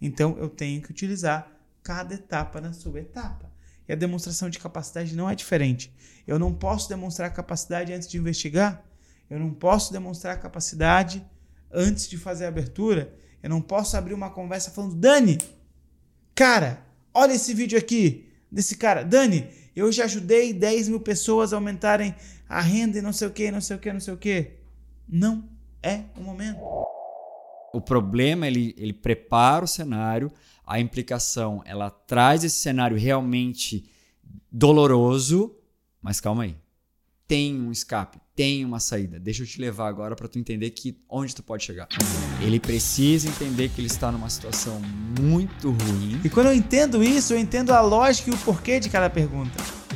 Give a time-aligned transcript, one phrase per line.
[0.00, 1.50] Então eu tenho que utilizar
[1.82, 3.50] cada etapa na sua etapa.
[3.88, 5.92] E a demonstração de capacidade não é diferente.
[6.26, 8.84] Eu não posso demonstrar capacidade antes de investigar.
[9.30, 11.24] Eu não posso demonstrar capacidade
[11.72, 13.14] antes de fazer a abertura.
[13.42, 15.38] Eu não posso abrir uma conversa falando, Dani,
[16.34, 16.84] cara,
[17.14, 19.02] olha esse vídeo aqui desse cara.
[19.02, 22.14] Dani, eu já ajudei 10 mil pessoas a aumentarem
[22.48, 24.52] a renda e não sei o que, não sei o que, não sei o que.
[25.08, 25.48] Não
[25.82, 26.60] é o momento.
[27.72, 30.32] O problema, ele, ele prepara o cenário,
[30.66, 33.88] a implicação, ela traz esse cenário realmente
[34.50, 35.54] doloroso,
[36.00, 36.56] mas calma aí.
[37.26, 39.18] Tem um escape, tem uma saída.
[39.18, 41.86] Deixa eu te levar agora para tu entender que onde tu pode chegar.
[42.40, 44.80] Ele precisa entender que ele está numa situação
[45.20, 46.20] muito ruim.
[46.24, 49.87] E quando eu entendo isso, eu entendo a lógica e o porquê de cada pergunta.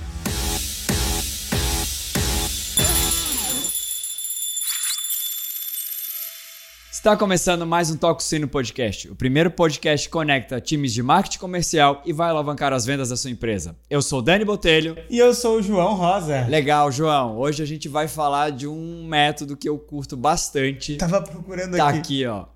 [7.03, 11.41] Está começando mais um Toco Sino Podcast, o primeiro podcast que conecta times de marketing
[11.41, 13.77] comercial e vai alavancar as vendas da sua empresa.
[13.91, 14.97] Eu sou o Dani Botelho.
[15.11, 16.47] E eu sou o João Rosa.
[16.47, 17.37] Legal, João.
[17.39, 20.95] Hoje a gente vai falar de um método que eu curto bastante.
[20.97, 21.97] Tava procurando tá aqui.
[21.97, 22.47] Tá aqui, ó.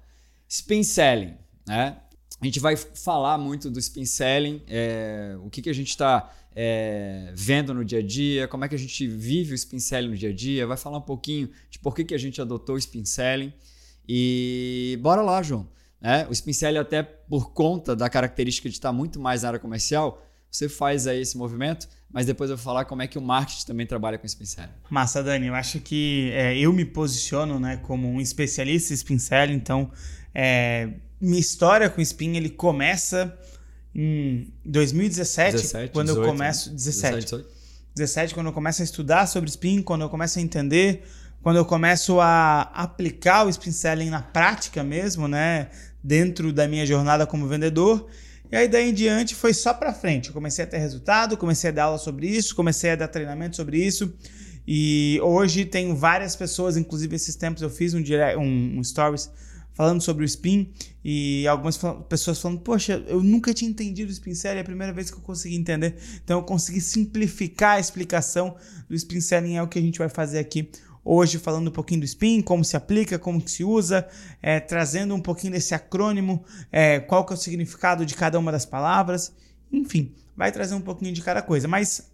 [0.49, 1.35] Spin Selling,
[1.67, 1.97] né?
[2.41, 6.33] A gente vai falar muito do Spin Selling, é, o que, que a gente está
[6.55, 10.11] é, vendo no dia a dia, como é que a gente vive o Spin Selling
[10.11, 12.77] no dia a dia, vai falar um pouquinho de por que, que a gente adotou
[12.77, 13.53] o Spin Selling.
[14.09, 15.69] E bora lá, João.
[16.01, 16.27] Né?
[16.29, 20.69] O Spincelli, até por conta da característica de estar muito mais na área comercial, você
[20.69, 23.87] faz aí esse movimento, mas depois eu vou falar como é que o marketing também
[23.87, 24.71] trabalha com o Spincelli.
[24.89, 25.49] Massa, Dani.
[25.49, 29.91] Eu acho que é, eu me posiciono né, como um especialista em Spincelli, então
[30.35, 33.37] é, minha história com o Spin ele começa
[33.95, 36.71] em 2017, 17, quando 18, eu começo...
[36.71, 37.15] 17.
[37.15, 37.57] 17, 18.
[37.97, 41.03] 17, quando eu começo a estudar sobre Spin, quando eu começo a entender
[41.43, 45.69] quando eu começo a aplicar o spin selling na prática mesmo, né,
[46.03, 48.09] dentro da minha jornada como vendedor.
[48.51, 50.29] E aí daí em diante foi só para frente.
[50.29, 53.57] Eu comecei a ter resultado, comecei a dar aula sobre isso, comecei a dar treinamento
[53.57, 54.13] sobre isso.
[54.67, 59.31] E hoje tenho várias pessoas, inclusive esses tempos eu fiz um, direct, um, um stories
[59.77, 60.73] falando sobre o spin
[61.05, 64.93] e algumas pessoas falando, poxa, eu nunca tinha entendido o spin selling, é a primeira
[64.93, 65.97] vez que eu consegui entender.
[66.25, 68.57] Então eu consegui simplificar a explicação
[68.89, 70.71] do spin selling, é o que a gente vai fazer aqui
[71.07, 74.09] hoje falando um pouquinho do spin, como se aplica, como que se usa,
[74.43, 78.51] é, trazendo um pouquinho desse acrônimo, é, qual que é o significado de cada uma
[78.51, 79.33] das palavras,
[79.73, 81.69] enfim, vai trazer um pouquinho de cada coisa.
[81.69, 82.11] Mas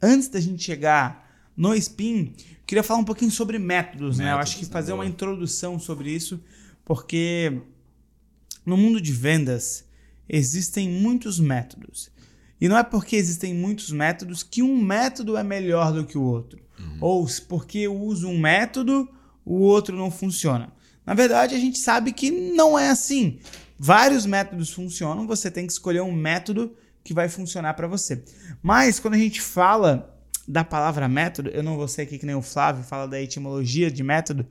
[0.00, 2.32] antes da gente chegar no spin,
[2.66, 4.32] queria falar um pouquinho sobre métodos, métodos né?
[4.32, 5.04] Eu acho que fazer boa.
[5.04, 6.42] uma introdução sobre isso,
[6.86, 7.60] porque
[8.64, 9.84] no mundo de vendas
[10.26, 12.10] existem muitos métodos.
[12.60, 16.22] E não é porque existem muitos métodos que um método é melhor do que o
[16.22, 16.60] outro.
[16.78, 16.98] Uhum.
[17.00, 19.08] Ou porque eu uso um método,
[19.44, 20.72] o outro não funciona.
[21.06, 23.38] Na verdade, a gente sabe que não é assim.
[23.78, 26.74] Vários métodos funcionam, você tem que escolher um método
[27.04, 28.22] que vai funcionar para você.
[28.62, 30.14] Mas quando a gente fala
[30.46, 33.90] da palavra método, eu não vou ser aqui que nem o Flávio fala da etimologia
[33.90, 34.46] de método,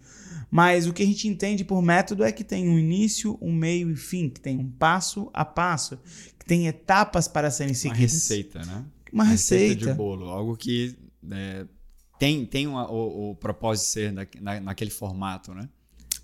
[0.50, 3.92] mas o que a gente entende por método é que tem um início, um meio
[3.92, 6.00] e fim, que tem um passo a passo,
[6.48, 8.00] tem etapas para serem seguidas.
[8.00, 8.86] Uma receita, né?
[9.12, 9.64] Uma receita.
[9.66, 10.98] receita de bolo, algo que
[11.30, 11.66] é,
[12.18, 15.68] tem, tem uma, o, o, propósito de ser na, na, naquele formato, né?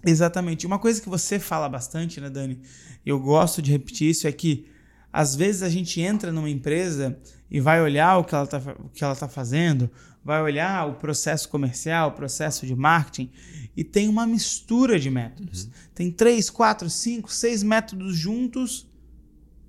[0.06, 0.66] Exatamente.
[0.66, 2.60] Uma coisa que você fala bastante, né, Dani?
[3.06, 4.66] Eu gosto de repetir isso, é que
[5.12, 7.20] às vezes a gente entra numa empresa
[7.52, 9.90] e vai olhar o que ela está tá fazendo,
[10.24, 13.30] vai olhar o processo comercial, o processo de marketing,
[13.76, 15.66] e tem uma mistura de métodos.
[15.66, 15.72] Uhum.
[15.94, 18.88] Tem três, quatro, cinco, seis métodos juntos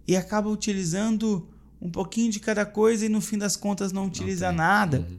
[0.06, 1.48] e acaba utilizando
[1.80, 5.00] um pouquinho de cada coisa e no fim das contas não utiliza nada.
[5.00, 5.18] Uhum.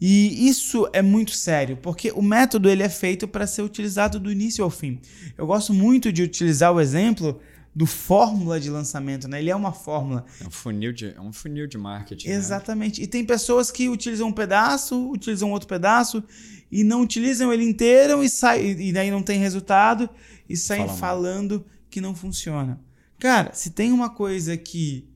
[0.00, 4.30] E isso é muito sério, porque o método ele é feito para ser utilizado do
[4.30, 5.00] início ao fim.
[5.38, 7.40] Eu gosto muito de utilizar o exemplo
[7.74, 9.40] do fórmula de lançamento, né?
[9.40, 10.24] Ele é uma fórmula.
[10.40, 12.28] É um funil de, é um funil de marketing.
[12.28, 12.34] Né?
[12.34, 13.00] Exatamente.
[13.00, 13.04] Né?
[13.04, 16.22] E tem pessoas que utilizam um pedaço, utilizam outro pedaço
[16.70, 20.08] e não utilizam ele inteiro e sai e daí não tem resultado
[20.48, 21.66] e saem Fala falando mal.
[21.90, 22.78] que não funciona.
[23.18, 25.08] Cara, se tem uma coisa que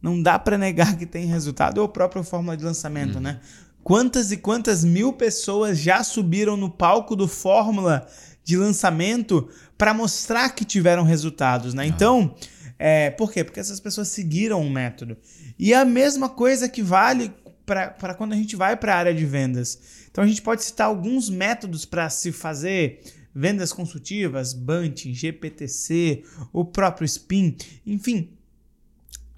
[0.00, 3.20] não dá para negar que tem resultado, é a própria fórmula de lançamento, uhum.
[3.20, 3.40] né?
[3.84, 8.06] Quantas e quantas mil pessoas já subiram no palco do Fórmula
[8.44, 11.84] de lançamento para mostrar que tiveram resultados, né?
[11.84, 11.86] Ah.
[11.86, 12.34] Então,
[12.78, 13.42] é, por quê?
[13.42, 15.16] Porque essas pessoas seguiram um método.
[15.58, 17.32] E é a mesma coisa que vale
[17.64, 19.78] para quando a gente vai para a área de vendas.
[20.10, 23.00] Então, a gente pode citar alguns métodos para se fazer
[23.34, 27.56] vendas consultivas, Bunting, GPTC, o próprio Spin,
[27.86, 28.30] enfim.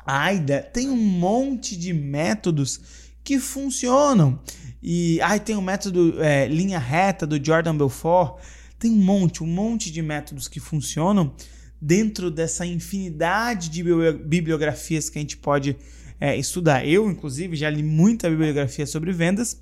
[0.06, 2.80] A AIDA tem um monte de métodos
[3.22, 4.38] que funcionam.
[4.82, 8.38] E aí tem o método é, linha reta do Jordan Belfort.
[8.78, 11.34] Tem um monte, um monte de métodos que funcionam
[11.80, 15.76] dentro dessa infinidade de bibliografias que a gente pode
[16.20, 16.86] é, estudar.
[16.86, 19.60] Eu, inclusive, já li muita bibliografia sobre vendas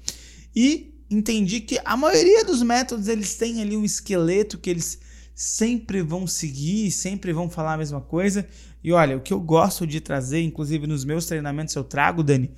[0.55, 4.99] e entendi que a maioria dos métodos eles têm ali um esqueleto que eles
[5.35, 8.47] sempre vão seguir, sempre vão falar a mesma coisa.
[8.83, 12.51] E olha, o que eu gosto de trazer, inclusive nos meus treinamentos eu trago, Dani,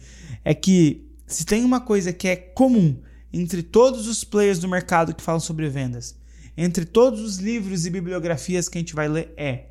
[0.44, 2.96] é que se tem uma coisa que é comum
[3.32, 6.16] entre todos os players do mercado que falam sobre vendas,
[6.56, 9.66] entre todos os livros e bibliografias que a gente vai ler, é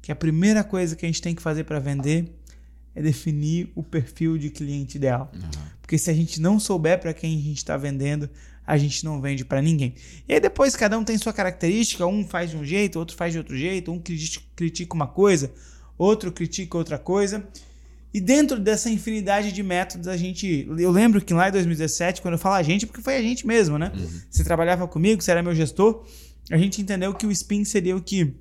[0.00, 2.32] que a primeira coisa que a gente tem que fazer para vender
[2.94, 5.30] é definir o perfil de cliente ideal.
[5.34, 5.77] Uhum.
[5.88, 8.28] Porque se a gente não souber para quem a gente está vendendo,
[8.66, 9.94] a gente não vende para ninguém.
[10.28, 13.32] E aí depois cada um tem sua característica, um faz de um jeito, outro faz
[13.32, 13.98] de outro jeito, um
[14.54, 15.50] critica uma coisa,
[15.96, 17.42] outro critica outra coisa.
[18.12, 20.68] E dentro dessa infinidade de métodos, a gente.
[20.78, 23.46] Eu lembro que lá em 2017, quando eu falo a gente, porque foi a gente
[23.46, 23.90] mesmo, né?
[23.96, 24.20] Uhum.
[24.30, 26.06] Você trabalhava comigo, você era meu gestor,
[26.50, 28.34] a gente entendeu que o spin seria o que.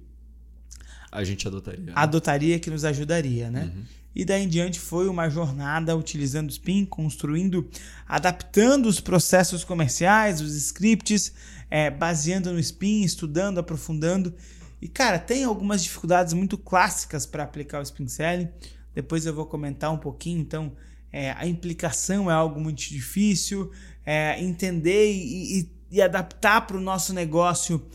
[1.09, 1.85] A gente adotaria.
[1.85, 1.93] Né?
[1.95, 3.71] Adotaria que nos ajudaria, né?
[3.73, 3.83] Uhum.
[4.17, 7.69] E daí em diante foi uma jornada utilizando o Spin, construindo,
[8.07, 11.31] adaptando os processos comerciais, os scripts,
[11.69, 14.33] é, baseando no Spin, estudando, aprofundando.
[14.81, 18.49] E cara, tem algumas dificuldades muito clássicas para aplicar o Spin Selling.
[18.91, 20.39] Depois eu vou comentar um pouquinho.
[20.39, 20.71] Então,
[21.13, 23.71] é, a implicação é algo muito difícil.
[24.03, 27.85] É, entender e, e, e adaptar para o nosso negócio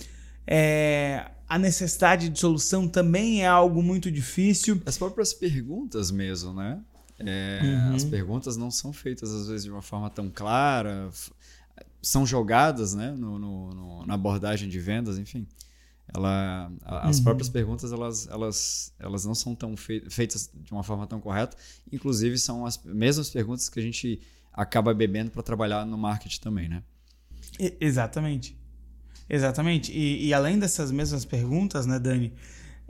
[0.46, 4.80] é, a necessidade de solução também é algo muito difícil.
[4.86, 6.80] As próprias perguntas mesmo, né?
[7.18, 7.94] É, uhum.
[7.94, 11.10] As perguntas não são feitas às vezes de uma forma tão clara,
[12.00, 13.10] são jogadas, né?
[13.10, 15.46] No, no, no na abordagem de vendas, enfim.
[16.14, 17.24] Ela, as uhum.
[17.24, 21.54] próprias perguntas elas, elas, elas não são tão feitas de uma forma tão correta.
[21.92, 26.66] Inclusive são as mesmas perguntas que a gente acaba bebendo para trabalhar no marketing também,
[26.70, 26.82] né?
[27.78, 28.56] exatamente.
[29.28, 29.92] Exatamente.
[29.92, 32.32] E, e, além dessas mesmas perguntas, né, Dani,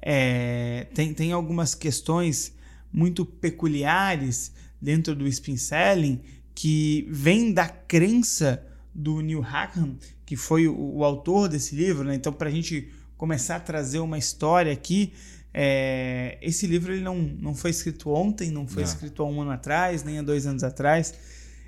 [0.01, 2.55] é, tem, tem algumas questões
[2.93, 6.21] muito peculiares dentro do spin selling
[6.55, 8.65] que vem da crença
[8.95, 9.97] do Neil Hackham,
[10.27, 12.05] que foi o, o autor desse livro.
[12.05, 12.15] Né?
[12.15, 15.13] Então, para a gente começar a trazer uma história aqui,
[15.55, 18.89] é, esse livro ele não, não foi escrito ontem, não foi não.
[18.91, 21.15] escrito há um ano atrás, nem há dois anos atrás.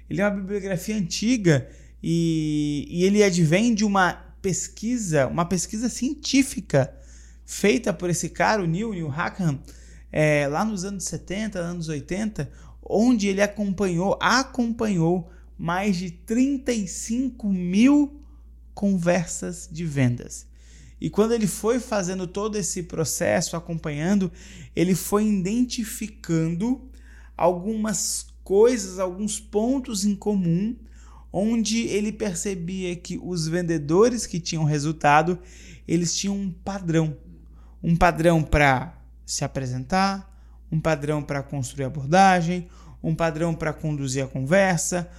[0.08, 1.68] Ele é uma bibliografia antiga
[2.02, 6.94] e, e ele advém de uma pesquisa, uma pesquisa científica
[7.46, 9.58] feita por esse cara, o Neil, Neil Hackham,
[10.12, 12.50] é, lá nos anos 70, anos 80,
[12.82, 18.20] onde ele acompanhou, acompanhou mais de 35 mil
[18.74, 20.46] conversas de vendas.
[21.00, 24.30] E quando ele foi fazendo todo esse processo, acompanhando,
[24.76, 26.86] ele foi identificando
[27.34, 30.76] algumas coisas, alguns pontos em comum
[31.36, 35.36] onde ele percebia que os vendedores que tinham resultado,
[35.86, 37.16] eles tinham um padrão,
[37.82, 38.96] um padrão para
[39.26, 40.32] se apresentar,
[40.70, 42.68] um padrão para construir abordagem,
[43.02, 45.10] um padrão para conduzir a conversa,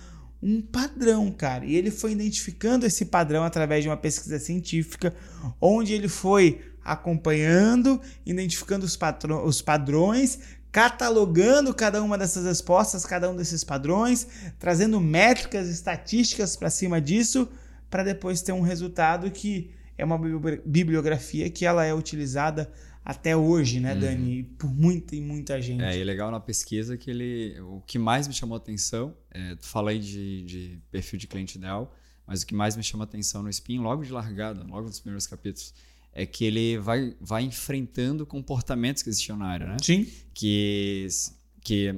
[0.42, 1.66] um padrão, cara.
[1.66, 5.14] E ele foi identificando esse padrão através de uma pesquisa científica,
[5.60, 8.98] onde ele foi acompanhando, identificando os,
[9.44, 10.40] os padrões
[10.76, 14.28] catalogando cada uma dessas respostas, cada um desses padrões,
[14.60, 17.48] trazendo métricas, estatísticas para cima disso,
[17.90, 20.20] para depois ter um resultado que é uma
[20.66, 22.70] bibliografia que ela é utilizada
[23.06, 24.00] até hoje, né, uhum.
[24.02, 24.44] Dani?
[24.44, 25.82] Por muita e muita gente.
[25.82, 27.58] É, e legal na pesquisa que ele.
[27.62, 31.58] O que mais me chamou a atenção, é, tu falei de, de perfil de cliente
[31.58, 31.96] ideal,
[32.28, 35.26] mas o que mais me chamou atenção no Spin, logo de largada, logo nos primeiros
[35.26, 35.74] capítulos,
[36.16, 39.78] é que ele vai, vai enfrentando comportamentos que existiam na área, né?
[39.84, 40.08] Sim.
[40.34, 41.08] Que,
[41.62, 41.94] que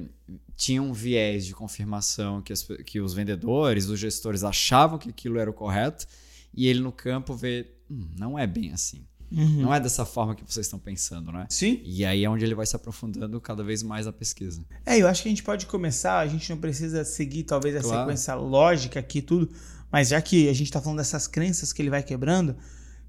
[0.56, 5.38] tinham um viés de confirmação que, as, que os vendedores, os gestores achavam que aquilo
[5.38, 6.04] era o correto
[6.52, 9.06] e ele no campo vê, hum, não é bem assim.
[9.30, 9.60] Uhum.
[9.60, 11.46] Não é dessa forma que vocês estão pensando, né?
[11.50, 11.80] Sim.
[11.84, 14.64] E aí é onde ele vai se aprofundando cada vez mais na pesquisa.
[14.84, 17.80] É, eu acho que a gente pode começar, a gente não precisa seguir talvez a
[17.80, 18.00] claro.
[18.00, 19.48] sequência lógica aqui tudo,
[19.92, 22.56] mas já que a gente está falando dessas crenças que ele vai quebrando,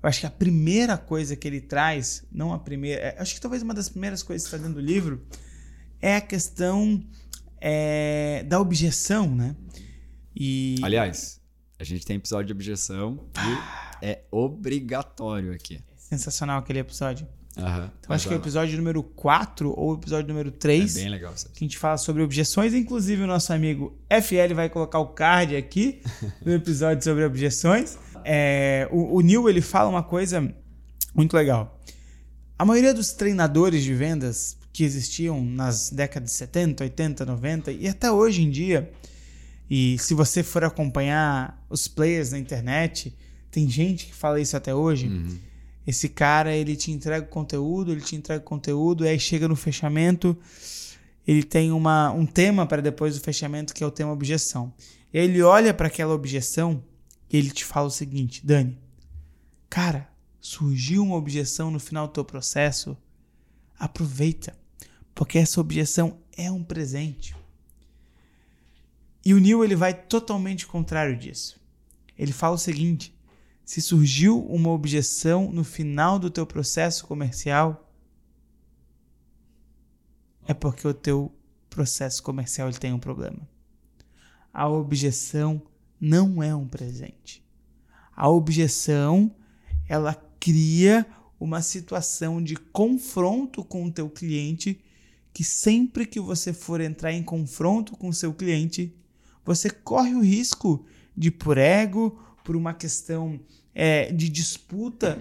[0.01, 3.41] eu acho que a primeira coisa que ele traz, não a primeira, é, acho que
[3.41, 5.25] talvez uma das primeiras coisas que está dentro do livro,
[6.01, 7.03] é a questão
[7.59, 9.55] é, da objeção, né?
[10.33, 10.77] E...
[10.81, 11.41] Aliás,
[11.77, 15.81] a gente tem episódio de objeção e é obrigatório aqui.
[15.97, 17.27] Sensacional aquele episódio.
[17.57, 20.95] Uhum, então acho que é o episódio número 4 ou o episódio número 3.
[20.95, 21.33] É bem legal.
[21.35, 21.53] Sabe?
[21.53, 22.73] Que a gente fala sobre objeções.
[22.73, 26.01] Inclusive, o nosso amigo FL vai colocar o card aqui
[26.45, 27.97] no episódio sobre objeções.
[28.31, 30.53] É, o, o Neil ele fala uma coisa
[31.15, 31.81] muito legal.
[32.59, 37.87] A maioria dos treinadores de vendas que existiam nas décadas de 70, 80, 90 e
[37.87, 38.91] até hoje em dia,
[39.67, 43.17] e se você for acompanhar os players na internet,
[43.49, 45.07] tem gente que fala isso até hoje.
[45.07, 45.35] Uhum.
[45.87, 49.47] Esse cara, ele te entrega o conteúdo, ele te entrega o conteúdo, e aí chega
[49.47, 50.37] no fechamento,
[51.27, 54.71] ele tem uma, um tema para depois do fechamento, que é o tema objeção.
[55.11, 56.83] E aí ele olha para aquela objeção
[57.37, 58.77] ele te fala o seguinte, Dani,
[59.69, 60.09] cara,
[60.39, 62.97] surgiu uma objeção no final do teu processo,
[63.77, 64.57] aproveita,
[65.13, 67.35] porque essa objeção é um presente.
[69.23, 71.59] E o Neil ele vai totalmente contrário disso.
[72.17, 73.13] Ele fala o seguinte:
[73.63, 77.93] se surgiu uma objeção no final do teu processo comercial,
[80.47, 81.31] é porque o teu
[81.69, 83.47] processo comercial ele tem um problema.
[84.51, 85.61] A objeção
[85.99, 87.43] não é um presente.
[88.15, 89.33] A objeção,
[89.87, 91.05] ela cria
[91.39, 94.81] uma situação de confronto com o teu cliente
[95.33, 98.93] que sempre que você for entrar em confronto com o seu cliente,
[99.45, 103.39] você corre o risco de por ego, por uma questão
[103.73, 105.19] é, de disputa,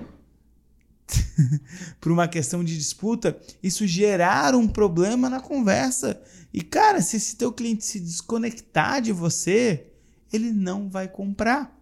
[2.01, 6.21] por uma questão de disputa, isso gerar um problema na conversa.
[6.53, 9.87] E cara, se esse teu cliente se desconectar de você,
[10.33, 11.77] ele não vai comprar.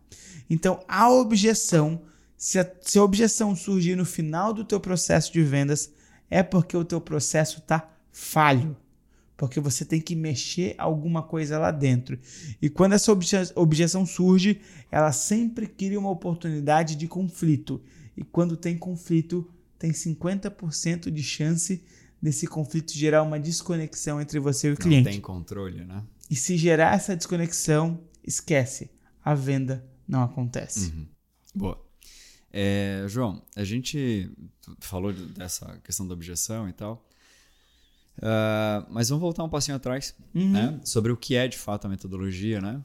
[0.49, 2.03] Então, a objeção,
[2.37, 5.93] se a, se a objeção surgir no final do teu processo de vendas,
[6.31, 8.77] é porque o teu processo está falho
[9.37, 12.19] porque você tem que mexer alguma coisa lá dentro.
[12.61, 13.13] E quando essa
[13.55, 14.61] objeção surge,
[14.91, 17.81] ela sempre cria uma oportunidade de conflito.
[18.17, 19.49] E quando tem conflito,
[19.79, 21.85] tem 50% de chance
[22.21, 25.05] desse conflito gerar uma desconexão entre você e o cliente.
[25.05, 26.03] Não tem controle, né?
[26.31, 28.91] E se gerar essa desconexão, esquece,
[29.25, 30.91] a venda não acontece.
[30.91, 31.07] Uhum.
[31.55, 31.87] Boa.
[32.53, 34.31] É, João, a gente
[34.81, 37.07] falou dessa questão da objeção e tal.
[38.19, 40.51] Uh, mas vamos voltar um passinho atrás, uhum.
[40.51, 40.81] né?
[40.85, 42.83] Sobre o que é de fato a metodologia, né?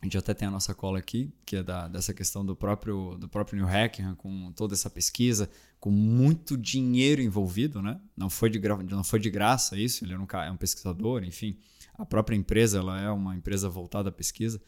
[0.00, 3.16] A gente até tem a nossa cola aqui, que é da, dessa questão do próprio,
[3.18, 5.48] do próprio New Hackingham, com toda essa pesquisa,
[5.78, 8.00] com muito dinheiro envolvido, né?
[8.16, 11.56] Não foi de, não foi de graça isso, ele é um, é um pesquisador, enfim.
[11.94, 14.60] A própria empresa ela é uma empresa voltada à pesquisa.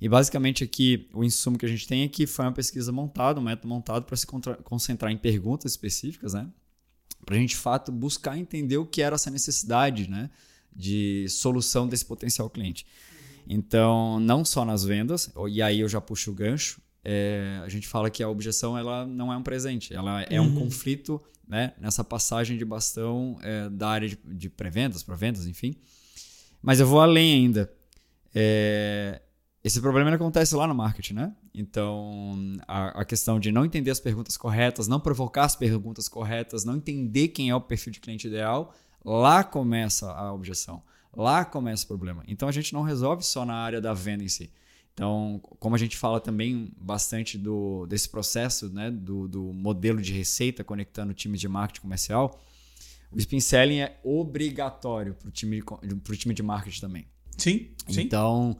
[0.00, 3.40] E basicamente aqui o insumo que a gente tem é que foi uma pesquisa montada,
[3.40, 4.26] um método montado para se
[4.64, 6.50] concentrar em perguntas específicas, né?
[7.24, 10.30] para a gente de fato buscar entender o que era essa necessidade né,
[10.74, 12.86] de solução desse potencial cliente.
[13.46, 17.86] Então, não só nas vendas, e aí eu já puxo o gancho, é, a gente
[17.86, 20.46] fala que a objeção ela não é um presente, ela é uhum.
[20.46, 25.46] um conflito né, nessa passagem de bastão é, da área de, de pré-vendas para vendas,
[25.46, 25.74] enfim.
[26.64, 27.70] Mas eu vou além ainda.
[28.34, 29.20] É,
[29.62, 31.36] esse problema acontece lá no marketing, né?
[31.54, 36.64] Então, a, a, questão de não entender as perguntas corretas, não provocar as perguntas corretas,
[36.64, 40.82] não entender quem é o perfil de cliente ideal, lá começa a objeção.
[41.14, 42.24] Lá começa o problema.
[42.26, 44.50] Então, a gente não resolve só na área da venda em si.
[44.94, 50.14] Então, como a gente fala também bastante do, desse processo, né, do, do modelo de
[50.14, 52.40] receita conectando times de marketing comercial,
[53.12, 55.62] o spin selling é obrigatório para o time,
[56.16, 57.06] time de marketing também.
[57.36, 58.02] Sim, sim.
[58.02, 58.56] Então,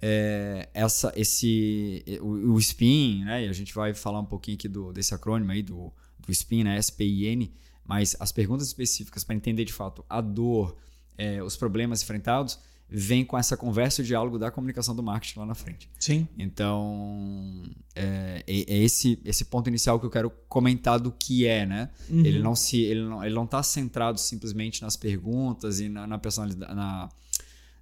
[0.00, 3.46] é, essa, esse, o, o, SPIN, né?
[3.46, 6.64] E a gente vai falar um pouquinho aqui do, desse acrônimo aí do, do SPIN,
[6.64, 6.76] né?
[6.76, 7.52] S-P-I-N,
[7.84, 10.76] mas as perguntas específicas para entender de fato a dor,
[11.16, 12.58] é, os problemas enfrentados,
[12.96, 15.90] vem com essa conversa e diálogo da comunicação do marketing lá na frente.
[15.98, 16.28] Sim.
[16.38, 17.64] Então,
[17.96, 21.90] é, é, é esse, esse ponto inicial que eu quero comentar do que é, né?
[22.08, 22.24] Uhum.
[22.24, 26.18] Ele não se ele não, ele não está centrado simplesmente nas perguntas e na, na
[26.18, 27.08] personalidade, na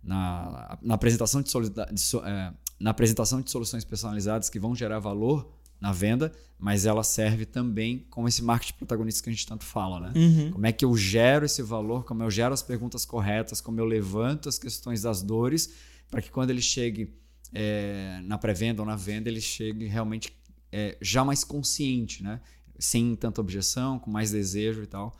[0.02, 1.56] na, na apresentação de, de
[2.24, 5.48] é, na apresentação de soluções personalizadas que vão gerar valor
[5.82, 9.98] na venda, mas ela serve também como esse marketing protagonista que a gente tanto fala,
[9.98, 10.12] né?
[10.14, 10.52] Uhum.
[10.52, 13.84] Como é que eu gero esse valor, como eu gero as perguntas corretas, como eu
[13.84, 15.74] levanto as questões das dores,
[16.08, 17.12] para que quando ele chegue
[17.52, 20.32] é, na pré-venda ou na venda, ele chegue realmente
[20.70, 22.40] é, já mais consciente, né?
[22.78, 25.18] Sem tanta objeção, com mais desejo e tal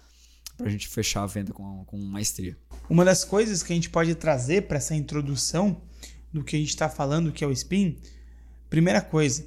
[0.57, 2.57] para a gente fechar a venda com, com maestria.
[2.88, 5.81] Uma das coisas que a gente pode trazer para essa introdução
[6.33, 7.97] do que a gente está falando, que é o spin,
[8.71, 9.45] primeira coisa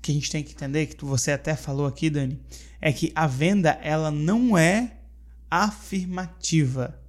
[0.00, 2.40] que a gente tem que entender, que você até falou aqui, Dani,
[2.80, 4.98] é que a venda ela não é
[5.50, 7.00] afirmativa.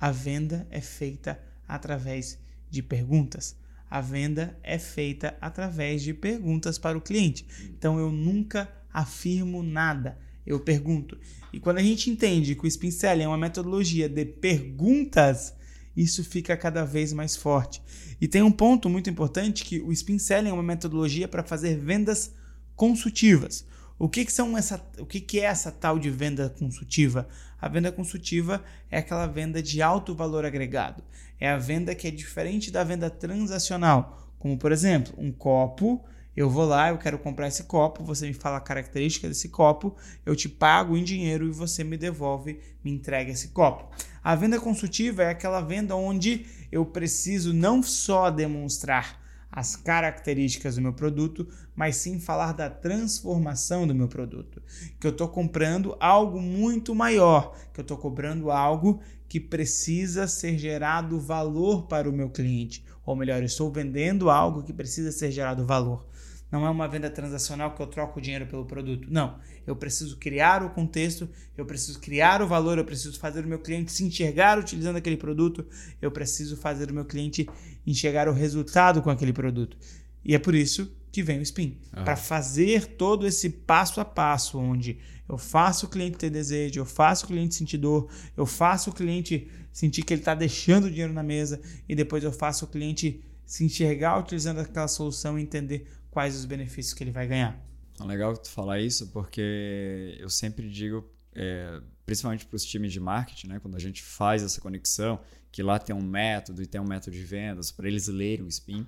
[0.00, 2.38] A venda é feita através
[2.70, 3.56] de perguntas.
[3.90, 7.46] A venda é feita através de perguntas para o cliente.
[7.64, 11.18] Então eu nunca afirmo nada eu pergunto.
[11.52, 12.88] E quando a gente entende que o Spin
[13.20, 15.54] é uma metodologia de perguntas,
[16.02, 17.82] isso fica cada vez mais forte.
[18.20, 21.76] E tem um ponto muito importante que o Spin Selling é uma metodologia para fazer
[21.76, 22.32] vendas
[22.76, 23.66] consultivas.
[23.98, 27.28] O que, que, são essa, o que, que é essa tal de venda consultiva?
[27.60, 31.02] A venda consultiva é aquela venda de alto valor agregado.
[31.40, 34.32] É a venda que é diferente da venda transacional.
[34.38, 36.04] Como, por exemplo, um copo
[36.38, 39.96] Eu vou lá, eu quero comprar esse copo, você me fala a característica desse copo,
[40.24, 43.90] eu te pago em dinheiro e você me devolve, me entrega esse copo.
[44.28, 49.18] A venda consultiva é aquela venda onde eu preciso não só demonstrar
[49.50, 54.62] as características do meu produto, mas sim falar da transformação do meu produto.
[55.00, 60.58] Que eu estou comprando algo muito maior, que eu estou cobrando algo que precisa ser
[60.58, 62.84] gerado valor para o meu cliente.
[63.06, 66.06] Ou melhor, eu estou vendendo algo que precisa ser gerado valor.
[66.50, 69.06] Não é uma venda transacional que eu troco o dinheiro pelo produto.
[69.10, 69.38] Não.
[69.66, 73.58] Eu preciso criar o contexto, eu preciso criar o valor, eu preciso fazer o meu
[73.58, 75.66] cliente se enxergar utilizando aquele produto,
[76.00, 77.48] eu preciso fazer o meu cliente
[77.86, 79.76] enxergar o resultado com aquele produto.
[80.24, 82.02] E é por isso que vem o Spin ah.
[82.02, 86.86] para fazer todo esse passo a passo, onde eu faço o cliente ter desejo, eu
[86.86, 90.90] faço o cliente sentir dor, eu faço o cliente sentir que ele está deixando o
[90.90, 95.42] dinheiro na mesa e depois eu faço o cliente se enxergar utilizando aquela solução e
[95.42, 97.58] entender quais os benefícios que ele vai ganhar.
[98.00, 103.00] É legal tu falar isso, porque eu sempre digo, é, principalmente para os times de
[103.00, 106.80] marketing, né, quando a gente faz essa conexão, que lá tem um método e tem
[106.80, 108.86] um método de vendas, para eles lerem o Spin,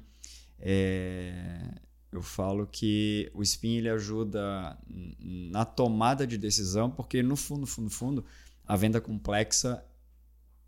[0.58, 1.74] é,
[2.12, 4.76] eu falo que o Spin ele ajuda
[5.18, 8.24] na tomada de decisão, porque no fundo, fundo, fundo,
[8.66, 9.84] a venda complexa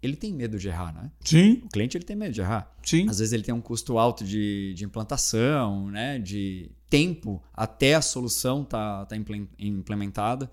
[0.03, 1.11] ele tem medo de errar, né?
[1.21, 1.63] Sim.
[1.65, 2.75] O cliente ele tem medo de errar.
[2.83, 3.09] Sim.
[3.09, 6.19] Às vezes ele tem um custo alto de, de implantação, né?
[6.19, 9.17] De tempo até a solução tá, tá
[9.59, 10.51] implementada.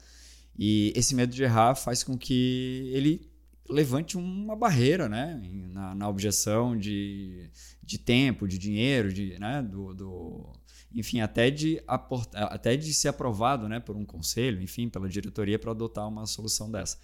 [0.58, 3.28] E esse medo de errar faz com que ele
[3.68, 5.42] levante uma barreira, né?
[5.72, 7.50] Na, na objeção de,
[7.82, 9.64] de tempo, de dinheiro, de, né?
[9.64, 10.54] do, do
[10.94, 13.80] enfim, até de, até de ser aprovado né?
[13.80, 16.98] por um conselho, enfim, pela diretoria para adotar uma solução dessa.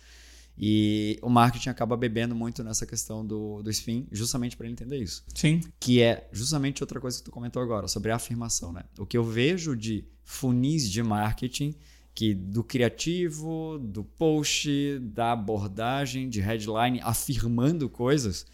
[0.58, 4.98] E o marketing acaba bebendo muito nessa questão do, do spin, justamente para ele entender
[4.98, 5.24] isso.
[5.34, 5.62] Sim.
[5.80, 8.72] Que é justamente outra coisa que tu comentou agora, sobre a afirmação.
[8.72, 8.84] Né?
[8.98, 11.76] O que eu vejo de funis de marketing,
[12.14, 18.46] que do criativo, do post, da abordagem, de headline, afirmando coisas,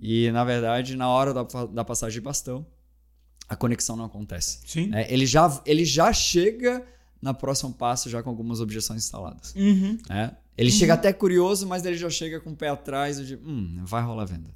[0.00, 2.66] e na verdade, na hora da, da passagem de bastão,
[3.48, 4.58] a conexão não acontece.
[4.66, 4.90] Sim.
[4.92, 6.84] É, ele, já, ele já chega
[7.20, 9.54] na próximo passo já com algumas objeções instaladas.
[9.54, 9.96] Uhum.
[10.10, 10.76] É, ele uhum.
[10.76, 14.26] chega até curioso, mas ele já chega com o pé atrás de, hum, vai rolar
[14.26, 14.50] venda.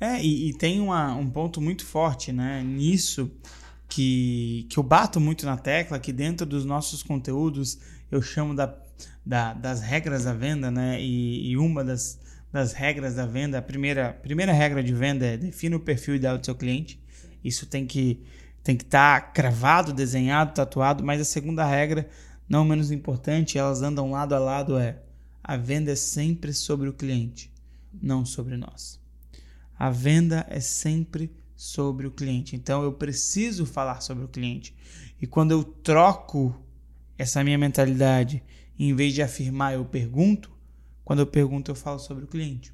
[0.00, 3.30] É, e, e tem uma, um ponto muito forte né, nisso
[3.88, 7.78] que, que eu bato muito na tecla, que dentro dos nossos conteúdos
[8.10, 8.74] eu chamo da,
[9.24, 11.00] da das regras da venda, né?
[11.00, 12.18] E, e, uma das,
[12.50, 16.38] das regras da venda, a primeira, primeira regra de venda é defina o perfil ideal
[16.38, 16.98] do seu cliente.
[17.44, 18.22] Isso tem que
[18.62, 22.08] tem que estar tá cravado, desenhado, tatuado, mas a segunda regra,
[22.48, 24.98] não menos importante, elas andam lado a lado, é
[25.52, 27.52] a venda é sempre sobre o cliente,
[28.00, 28.98] não sobre nós.
[29.78, 32.56] A venda é sempre sobre o cliente.
[32.56, 34.74] Então eu preciso falar sobre o cliente.
[35.20, 36.58] E quando eu troco
[37.18, 38.42] essa minha mentalidade,
[38.78, 40.50] em vez de afirmar, eu pergunto,
[41.04, 42.72] quando eu pergunto, eu falo sobre o cliente.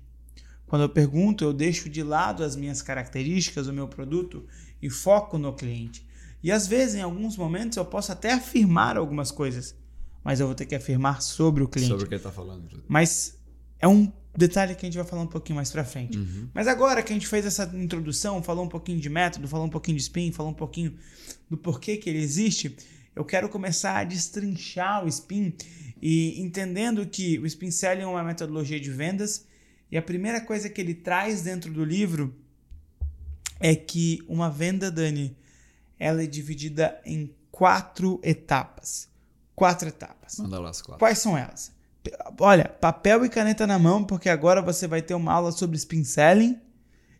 [0.64, 4.47] Quando eu pergunto, eu deixo de lado as minhas características, o meu produto
[4.81, 6.07] e foco no cliente.
[6.41, 9.75] E às vezes, em alguns momentos, eu posso até afirmar algumas coisas,
[10.22, 11.90] mas eu vou ter que afirmar sobre o cliente.
[11.90, 12.68] Sobre o que ele está falando.
[12.87, 13.38] Mas
[13.78, 16.16] é um detalhe que a gente vai falar um pouquinho mais para frente.
[16.16, 16.48] Uhum.
[16.54, 19.70] Mas agora que a gente fez essa introdução, falou um pouquinho de método, falou um
[19.70, 20.94] pouquinho de spin, falou um pouquinho
[21.50, 22.76] do porquê que ele existe,
[23.16, 25.52] eu quero começar a destrinchar o spin
[26.00, 29.44] e entendendo que o spin selling é uma metodologia de vendas
[29.90, 32.33] e a primeira coisa que ele traz dentro do livro
[33.59, 35.37] é que uma venda, Dani,
[35.98, 39.09] ela é dividida em quatro etapas
[39.59, 40.38] quatro etapas.
[40.38, 41.01] Manda lá as quatro.
[41.01, 41.73] Quais são elas?
[42.38, 46.05] Olha, papel e caneta na mão, porque agora você vai ter uma aula sobre spin
[46.05, 46.61] selling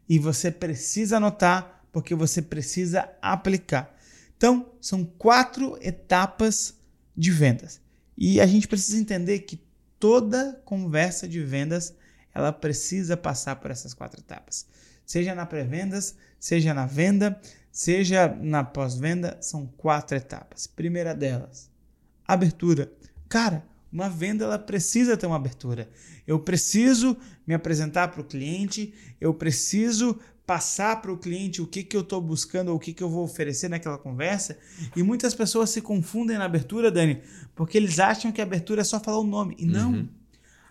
[0.09, 3.92] e você precisa anotar, porque você precisa aplicar.
[4.37, 6.74] Então, são quatro etapas
[7.16, 7.81] de vendas.
[8.16, 9.61] E a gente precisa entender que
[9.98, 11.92] toda conversa de vendas
[12.33, 14.64] ela precisa passar por essas quatro etapas.
[15.05, 17.40] Seja na pré-vendas, seja na venda,
[17.72, 20.68] seja na pós-venda, são quatro etapas.
[20.68, 21.68] Primeira delas,
[22.29, 22.93] abertura.
[23.29, 25.88] Cara, uma venda ela precisa ter uma abertura.
[26.27, 31.83] Eu preciso me apresentar para o cliente, eu preciso passar para o cliente o que,
[31.83, 34.59] que eu estou buscando ou o que, que eu vou oferecer naquela conversa.
[34.95, 37.23] E muitas pessoas se confundem na abertura, Dani,
[37.55, 39.55] porque eles acham que a abertura é só falar o nome.
[39.59, 39.93] E não.
[39.93, 40.09] Uhum.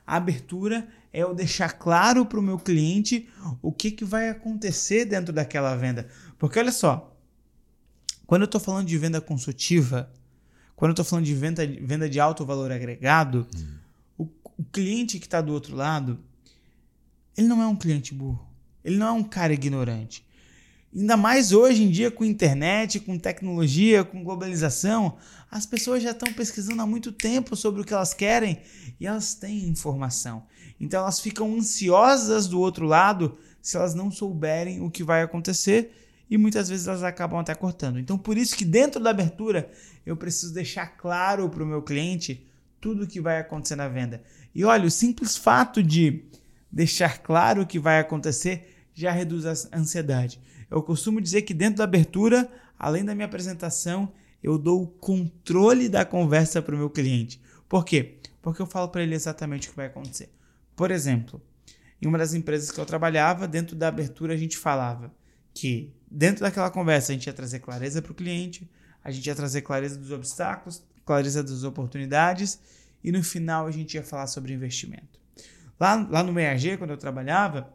[0.05, 3.27] A abertura é eu deixar claro para o meu cliente
[3.61, 6.07] o que, que vai acontecer dentro daquela venda.
[6.39, 7.15] Porque olha só,
[8.25, 10.09] quando eu estou falando de venda consultiva,
[10.77, 13.65] quando eu estou falando de venda, venda de alto valor agregado, hum.
[14.19, 14.27] o,
[14.59, 16.19] o cliente que está do outro lado,
[17.35, 18.47] ele não é um cliente burro.
[18.85, 20.23] Ele não é um cara ignorante.
[20.95, 25.17] Ainda mais hoje em dia com internet, com tecnologia, com globalização,
[25.49, 28.61] as pessoas já estão pesquisando há muito tempo sobre o que elas querem
[28.99, 30.43] e elas têm informação.
[30.79, 36.06] Então elas ficam ansiosas do outro lado se elas não souberem o que vai acontecer
[36.29, 37.99] e muitas vezes elas acabam até cortando.
[37.99, 39.69] Então por isso que dentro da abertura
[40.05, 42.45] eu preciso deixar claro para o meu cliente
[42.79, 44.21] tudo o que vai acontecer na venda.
[44.53, 46.23] E olha, o simples fato de
[46.71, 50.39] deixar claro o que vai acontecer já reduz a ansiedade.
[50.69, 54.11] Eu costumo dizer que dentro da abertura, além da minha apresentação,
[54.43, 57.41] eu dou o controle da conversa para o meu cliente.
[57.67, 58.17] Por quê?
[58.41, 60.29] Porque eu falo para ele exatamente o que vai acontecer.
[60.75, 61.41] Por exemplo,
[62.01, 65.11] em uma das empresas que eu trabalhava, dentro da abertura a gente falava
[65.57, 68.69] que dentro daquela conversa a gente ia trazer clareza para o cliente,
[69.03, 72.59] a gente ia trazer clareza dos obstáculos, clareza das oportunidades
[73.03, 75.19] e no final a gente ia falar sobre investimento.
[75.79, 77.73] Lá, lá no MEAG, quando eu trabalhava,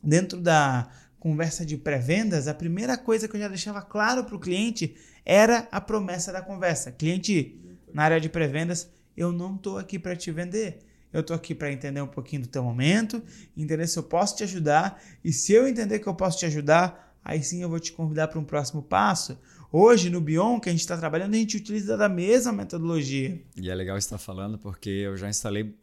[0.00, 4.40] dentro da conversa de pré-vendas, a primeira coisa que eu já deixava claro para o
[4.40, 4.94] cliente
[5.24, 6.92] era a promessa da conversa.
[6.92, 7.60] Cliente,
[7.92, 10.78] na área de pré-vendas, eu não estou aqui para te vender.
[11.16, 13.22] Eu estou aqui para entender um pouquinho do teu momento,
[13.56, 15.02] entender se eu posso te ajudar.
[15.24, 18.28] E se eu entender que eu posso te ajudar, aí sim eu vou te convidar
[18.28, 19.38] para um próximo passo.
[19.72, 23.42] Hoje, no Bion, que a gente está trabalhando, a gente utiliza da mesma metodologia.
[23.56, 25.74] E é legal estar falando porque eu já instalei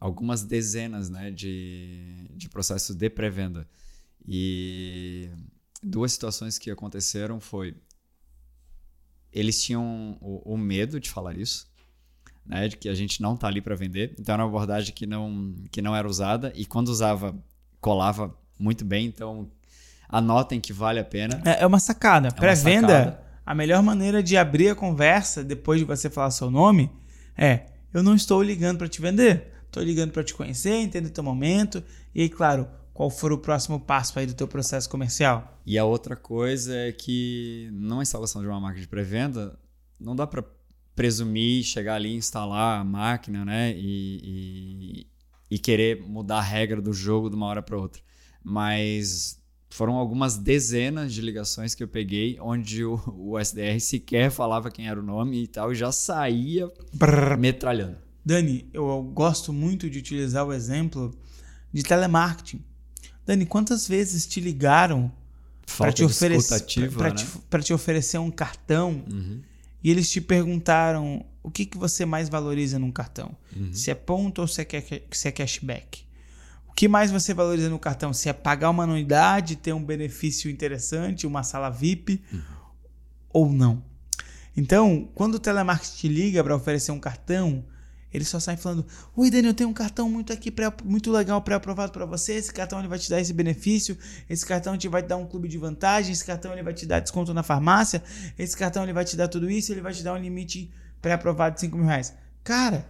[0.00, 3.68] algumas dezenas né, de, de processos de pré-venda.
[4.26, 5.30] E
[5.80, 7.76] duas situações que aconteceram foi
[9.32, 11.69] eles tinham o, o, medo de falar isso,
[12.44, 14.14] né, de que a gente não tá ali para vender.
[14.18, 17.34] Então era uma abordagem que não que não era usada e quando usava
[17.80, 19.06] colava muito bem.
[19.06, 19.48] Então
[20.08, 21.40] anotem que vale a pena.
[21.44, 22.28] É, é uma sacada.
[22.28, 26.90] É Pré-venda, a melhor maneira de abrir a conversa depois de você falar seu nome
[27.36, 31.24] é: eu não estou ligando para te vender, estou ligando para te conhecer, entender teu
[31.24, 31.82] momento
[32.14, 35.58] e aí, claro qual for o próximo passo aí do teu processo comercial.
[35.64, 39.58] E a outra coisa é que na instalação de uma máquina de pré-venda,
[39.98, 40.44] não dá para
[41.00, 43.72] presumir, chegar ali, instalar a máquina, né?
[43.74, 45.06] E, e,
[45.50, 48.02] e, querer mudar a regra do jogo de uma hora para outra.
[48.44, 54.70] Mas foram algumas dezenas de ligações que eu peguei onde o, o SDR sequer falava
[54.70, 57.38] quem era o nome e tal, e já saía Brrr.
[57.38, 57.96] metralhando.
[58.22, 61.18] Dani, eu gosto muito de utilizar o exemplo
[61.72, 62.62] de telemarketing.
[63.24, 65.10] Dani, quantas vezes te ligaram
[65.78, 67.14] para te, oferecer, pra, né?
[67.14, 69.40] te, te oferecer um cartão uhum.
[69.82, 73.36] E eles te perguntaram o que, que você mais valoriza num cartão?
[73.56, 73.72] Uhum.
[73.72, 74.66] Se é ponto ou se é,
[75.10, 76.04] se é cashback?
[76.68, 78.12] O que mais você valoriza no cartão?
[78.12, 82.40] Se é pagar uma anuidade, ter um benefício interessante, uma sala VIP uhum.
[83.32, 83.82] ou não?
[84.56, 87.64] Então, quando o telemarketing te liga para oferecer um cartão,
[88.12, 88.84] ele só sai falando:
[89.16, 92.34] Oi, Daniel, eu tenho um cartão muito aqui, pré, muito legal, pré-aprovado para você.
[92.34, 93.96] Esse cartão ele vai te dar esse benefício.
[94.28, 96.12] Esse cartão te vai te dar um clube de vantagem.
[96.12, 98.02] Esse cartão ele vai te dar desconto na farmácia.
[98.38, 99.72] Esse cartão ele vai te dar tudo isso.
[99.72, 100.70] Ele vai te dar um limite
[101.00, 102.12] pré-aprovado de 5 mil reais.
[102.42, 102.88] Cara,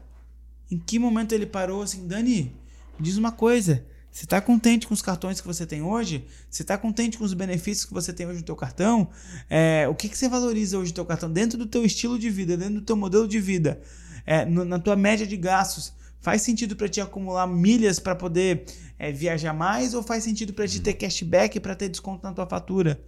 [0.71, 2.57] em que momento ele parou assim, Dani?
[2.99, 3.85] Diz uma coisa.
[4.11, 6.25] Você está contente com os cartões que você tem hoje?
[6.51, 9.09] Você está contente com os benefícios que você tem hoje no teu cartão?
[9.49, 11.31] É, o que, que você valoriza hoje no teu cartão?
[11.31, 13.81] Dentro do teu estilo de vida, dentro do teu modelo de vida
[14.27, 18.65] é, no, na tua média de gastos, faz sentido para ti acumular milhas para poder
[18.99, 22.47] é, viajar mais ou faz sentido para ti ter cashback para ter desconto na tua
[22.47, 23.03] fatura?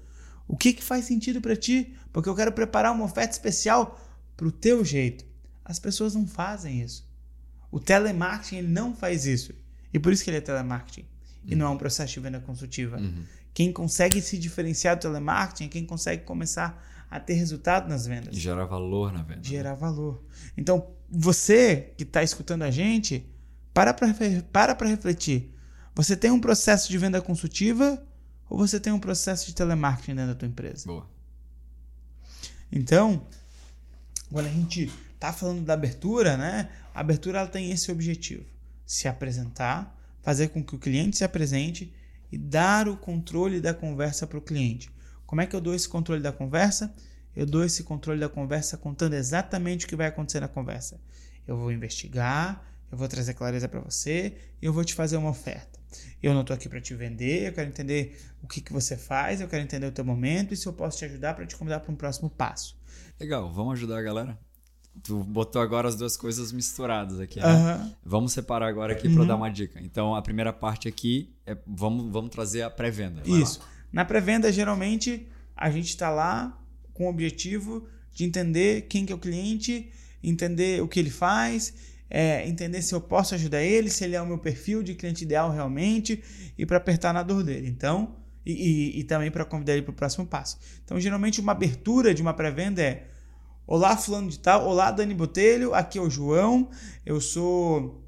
[0.48, 1.94] O que, que faz sentido para ti?
[2.12, 4.00] Porque eu quero preparar uma oferta especial
[4.36, 5.24] para o teu jeito.
[5.64, 7.08] As pessoas não fazem isso.
[7.70, 9.54] O telemarketing ele não faz isso.
[9.92, 11.06] E por isso que ele é telemarketing.
[11.46, 12.98] E não é um processo de venda consultiva.
[12.98, 13.24] Uhum.
[13.54, 18.34] Quem consegue se diferenciar do telemarketing é quem consegue começar a ter resultado nas vendas.
[18.34, 19.42] E gerar valor na venda.
[19.44, 19.76] Gerar né?
[19.76, 20.24] valor.
[20.56, 23.30] Então, você que está escutando a gente,
[23.74, 25.54] para para para refletir.
[25.94, 28.02] Você tem um processo de venda consultiva
[28.48, 30.86] ou você tem um processo de telemarketing dentro da tua empresa?
[30.86, 31.06] Boa.
[32.72, 33.26] Então,
[34.30, 36.70] quando a gente está falando da abertura, né?
[36.94, 38.46] A abertura ela tem esse objetivo:
[38.86, 41.92] se apresentar, fazer com que o cliente se apresente
[42.30, 44.90] e dar o controle da conversa para o cliente.
[45.32, 46.94] Como é que eu dou esse controle da conversa?
[47.34, 51.00] Eu dou esse controle da conversa contando exatamente o que vai acontecer na conversa.
[51.48, 55.30] Eu vou investigar, eu vou trazer clareza para você e eu vou te fazer uma
[55.30, 55.80] oferta.
[56.22, 59.40] Eu não estou aqui para te vender, eu quero entender o que, que você faz,
[59.40, 61.80] eu quero entender o teu momento e se eu posso te ajudar para te convidar
[61.80, 62.76] para um próximo passo.
[63.18, 64.38] Legal, vamos ajudar a galera?
[65.02, 67.46] Tu botou agora as duas coisas misturadas aqui, né?
[67.46, 67.94] Uhum.
[68.04, 69.14] Vamos separar agora aqui uhum.
[69.14, 69.80] para dar uma dica.
[69.80, 73.22] Então, a primeira parte aqui é vamos, vamos trazer a pré-venda.
[73.24, 73.60] Isso.
[73.60, 73.71] Lá.
[73.92, 76.58] Na pré-venda, geralmente, a gente está lá
[76.94, 79.90] com o objetivo de entender quem que é o cliente,
[80.22, 81.74] entender o que ele faz,
[82.08, 85.24] é, entender se eu posso ajudar ele, se ele é o meu perfil de cliente
[85.24, 86.22] ideal realmente
[86.58, 87.68] e para apertar na dor dele.
[87.68, 90.58] Então, E, e, e também para convidar ele para o próximo passo.
[90.84, 93.06] Então, geralmente, uma abertura de uma pré-venda é:
[93.64, 94.66] Olá, fulano de tal.
[94.66, 95.72] Olá, Dani Botelho.
[95.72, 96.68] Aqui é o João.
[97.06, 98.02] Eu sou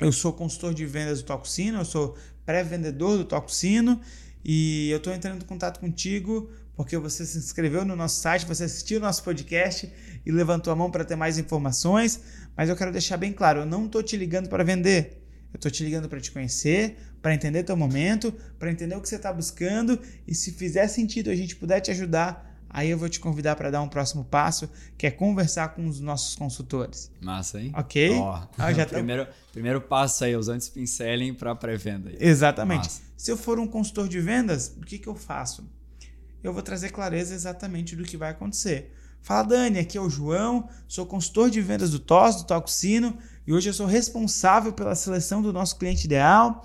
[0.00, 4.00] eu sou consultor de vendas do Tococino, eu sou pré-vendedor do Tococino
[4.44, 8.64] e eu estou entrando em contato contigo porque você se inscreveu no nosso site, você
[8.64, 9.90] assistiu o nosso podcast
[10.26, 12.20] e levantou a mão para ter mais informações.
[12.56, 15.22] Mas eu quero deixar bem claro, eu não estou te ligando para vender.
[15.52, 19.08] Eu estou te ligando para te conhecer, para entender teu momento, para entender o que
[19.08, 23.08] você está buscando e se fizer sentido a gente puder te ajudar, aí eu vou
[23.08, 27.10] te convidar para dar um próximo passo, que é conversar com os nossos consultores.
[27.22, 27.72] Massa, hein?
[27.74, 28.10] Ok?
[28.18, 32.12] Ó, Ah, já tá- primeiro, primeiro passo aí, usando Spin Selling para pré-venda.
[32.18, 32.84] Exatamente.
[32.84, 33.02] Massa.
[33.16, 35.64] Se eu for um consultor de vendas, o que, que eu faço?
[36.42, 38.92] Eu vou trazer clareza exatamente do que vai acontecer.
[39.22, 43.52] Fala, Dani, aqui é o João, sou consultor de vendas do TOS, do Tococino, e
[43.54, 46.62] hoje eu sou responsável pela seleção do nosso cliente ideal.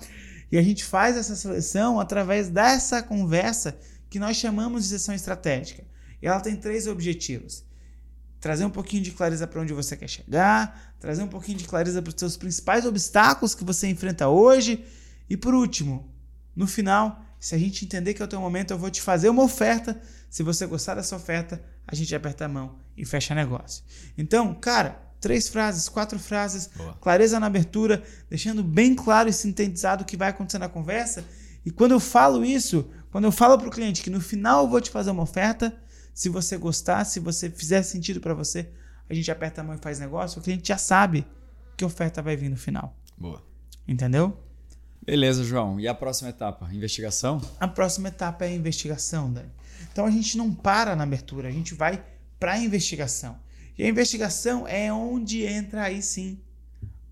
[0.52, 3.78] E a gente faz essa seleção através dessa conversa
[4.10, 5.84] que nós chamamos de sessão estratégica.
[6.20, 7.64] E ela tem três objetivos:
[8.40, 12.00] trazer um pouquinho de clareza para onde você quer chegar, trazer um pouquinho de clareza
[12.02, 14.84] para os seus principais obstáculos que você enfrenta hoje,
[15.28, 16.12] e por último,
[16.54, 19.28] no final, se a gente entender que é o teu momento, eu vou te fazer
[19.28, 20.00] uma oferta.
[20.28, 23.82] Se você gostar dessa oferta, a gente aperta a mão e fecha negócio.
[24.16, 26.94] Então, cara, três frases, quatro frases, Boa.
[27.00, 31.24] clareza na abertura, deixando bem claro e sintetizado o que vai acontecer na conversa.
[31.64, 34.70] E quando eu falo isso, quando eu falo para o cliente que no final eu
[34.70, 35.76] vou te fazer uma oferta,
[36.14, 38.68] se você gostar, se você fizer sentido para você,
[39.08, 41.26] a gente aperta a mão e faz negócio, o cliente já sabe
[41.76, 42.96] que oferta vai vir no final.
[43.16, 43.42] Boa.
[43.86, 44.38] Entendeu?
[45.04, 45.80] Beleza, João.
[45.80, 46.68] E a próxima etapa?
[46.72, 47.40] Investigação?
[47.58, 49.50] A próxima etapa é a investigação, Dani.
[49.90, 52.04] Então a gente não para na abertura, a gente vai
[52.38, 53.38] para a investigação.
[53.76, 56.38] E a investigação é onde entra aí sim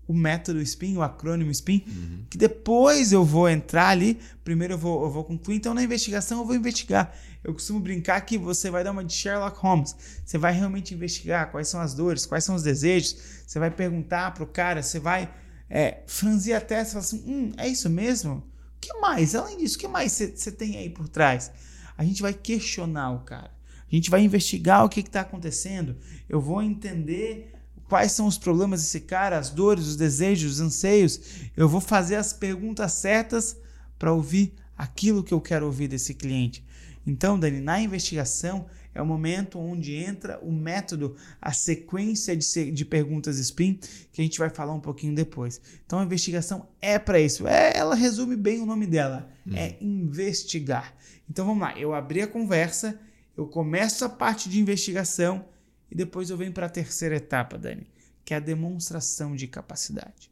[0.09, 1.85] o método SPIN, o acrônimo SPIN,
[2.31, 5.57] que depois eu vou entrar ali, primeiro eu vou, eu vou concluir.
[5.57, 7.15] Então na investigação eu vou investigar.
[7.43, 9.95] Eu costumo brincar que você vai dar uma de Sherlock Holmes.
[10.25, 13.15] Você vai realmente investigar quais são as dores, quais são os desejos.
[13.45, 15.31] Você vai perguntar pro cara, você vai
[15.69, 18.37] é, franzir a testa e falar assim: hum, é isso mesmo?
[18.77, 19.35] O que mais?
[19.35, 21.51] Além disso, o que mais você tem aí por trás?
[21.95, 23.51] A gente vai questionar o cara.
[23.91, 25.95] A gente vai investigar o que está acontecendo.
[26.27, 27.58] Eu vou entender
[27.89, 31.19] quais são os problemas desse cara, as dores, os desejos, os anseios.
[31.57, 33.57] Eu vou fazer as perguntas certas
[33.97, 36.63] para ouvir aquilo que eu quero ouvir desse cliente.
[37.05, 42.85] Então, Dani, na investigação é o momento onde entra o método, a sequência de, de
[42.85, 43.79] perguntas SPIN,
[44.13, 45.59] que a gente vai falar um pouquinho depois.
[45.85, 47.47] Então, a investigação é para isso.
[47.47, 50.93] É, ela resume bem o nome dela: é investigar.
[51.29, 51.77] Então, vamos lá.
[51.77, 52.99] Eu abri a conversa,
[53.35, 55.45] eu começo a parte de investigação
[55.91, 57.87] e depois eu venho para a terceira etapa, Dani,
[58.23, 60.29] que é a demonstração de capacidade.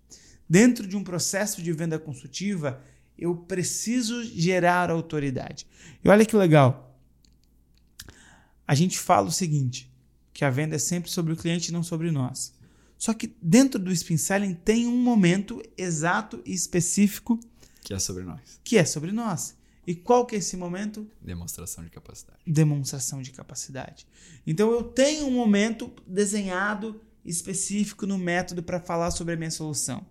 [0.49, 2.81] Dentro de um processo de venda consultiva,
[3.17, 5.65] eu preciso gerar autoridade.
[6.03, 6.95] E olha que legal.
[8.67, 9.91] A gente fala o seguinte,
[10.33, 12.53] que a venda é sempre sobre o cliente e não sobre nós.
[12.97, 17.39] Só que dentro do Spin Selling tem um momento exato e específico
[17.83, 18.59] Que é sobre nós.
[18.63, 19.55] que é sobre nós.
[19.87, 21.09] E qual que é esse momento?
[21.21, 22.39] Demonstração de capacidade.
[22.45, 24.05] demonstração de capacidade.
[24.45, 30.05] Então eu tenho um momento desenhado específico no método para falar sobre a minha solução,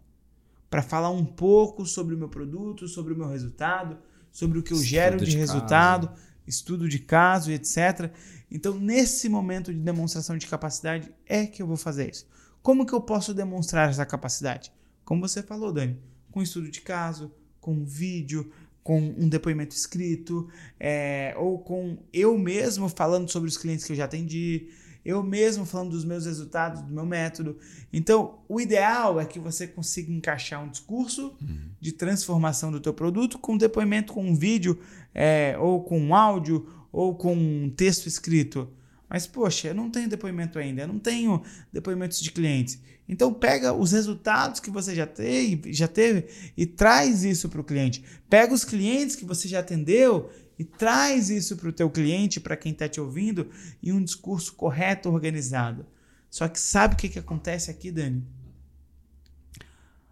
[0.71, 3.99] para falar um pouco sobre o meu produto, sobre o meu resultado,
[4.33, 6.11] sobre o que eu Estudo gero de, de resultado,
[6.47, 8.11] estudo de caso etc.
[8.51, 12.27] Então nesse momento de demonstração de capacidade é que eu vou fazer isso.
[12.63, 14.73] Como que eu posso demonstrar essa capacidade?
[15.05, 16.01] Como você falou, Dani,
[16.33, 18.53] com estudo de caso, com vídeo,
[18.87, 23.97] com um depoimento escrito, é, ou com eu mesmo falando sobre os clientes que eu
[23.97, 24.69] já atendi,
[25.05, 27.59] eu mesmo falando dos meus resultados, do meu método.
[27.93, 31.35] Então, o ideal é que você consiga encaixar um discurso
[31.81, 34.79] de transformação do teu produto com um depoimento com um vídeo,
[35.13, 38.69] é, ou com um áudio, ou com um texto escrito.
[39.09, 41.43] Mas, poxa, eu não tenho depoimento ainda, eu não tenho
[41.73, 42.81] depoimentos de clientes.
[43.09, 47.65] Então, pega os resultados que você já teve, já teve e traz isso para o
[47.65, 48.03] cliente.
[48.29, 52.57] Pega os clientes que você já atendeu e traz isso para o teu cliente, para
[52.57, 53.49] quem está te ouvindo,
[53.83, 55.87] em um discurso correto, organizado.
[56.29, 58.27] Só que sabe o que, que acontece aqui, Dani?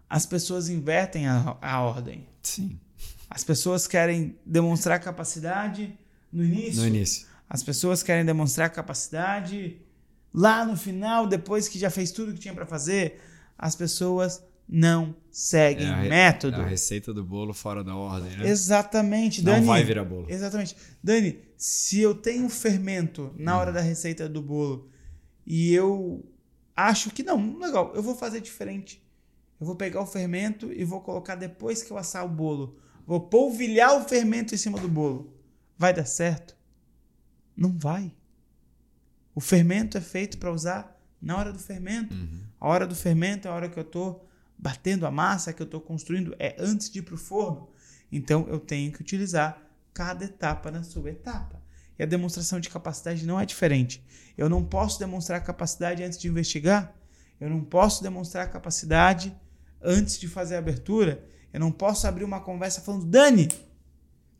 [0.09, 2.27] As pessoas invertem a, a ordem.
[2.41, 2.79] Sim.
[3.29, 5.97] As pessoas querem demonstrar capacidade
[6.31, 6.81] no início.
[6.81, 7.27] No início.
[7.49, 9.77] As pessoas querem demonstrar capacidade
[10.33, 13.21] lá no final, depois que já fez tudo que tinha para fazer.
[13.57, 16.61] As pessoas não seguem É método.
[16.61, 18.47] A receita do bolo fora da ordem, né?
[18.49, 19.65] Exatamente, Não Dani.
[19.65, 20.25] vai virar bolo.
[20.27, 20.75] Exatamente.
[21.03, 24.89] Dani, se eu tenho fermento na hora da receita do bolo
[25.45, 26.25] e eu
[26.75, 29.01] acho que não, legal, eu vou fazer diferente.
[29.61, 32.77] Eu vou pegar o fermento e vou colocar depois que eu assar o bolo.
[33.05, 35.31] vou polvilhar o fermento em cima do bolo.
[35.77, 36.54] Vai dar certo?
[37.55, 38.11] Não vai.
[39.33, 42.13] O fermento é feito para usar na hora do fermento.
[42.13, 42.43] Uhum.
[42.59, 45.65] A hora do fermento é a hora que eu estou batendo a massa, que eu
[45.65, 47.69] estou construindo, é antes de ir para o forno.
[48.11, 49.61] Então eu tenho que utilizar
[49.93, 51.61] cada etapa na sua etapa.
[51.97, 54.05] E a demonstração de capacidade não é diferente.
[54.37, 56.93] Eu não posso demonstrar capacidade antes de investigar.
[57.39, 59.35] Eu não posso demonstrar capacidade
[59.81, 61.25] antes de fazer a abertura.
[61.53, 63.47] Eu não posso abrir uma conversa falando, Dani,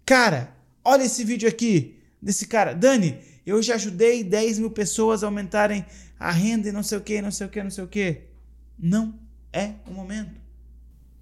[0.05, 2.73] cara, olha esse vídeo aqui desse cara.
[2.73, 5.85] Dani, eu já ajudei 10 mil pessoas a aumentarem
[6.19, 8.21] a renda e não sei o que, não sei o que, não sei o que.
[8.77, 9.19] Não
[9.53, 10.39] é o momento.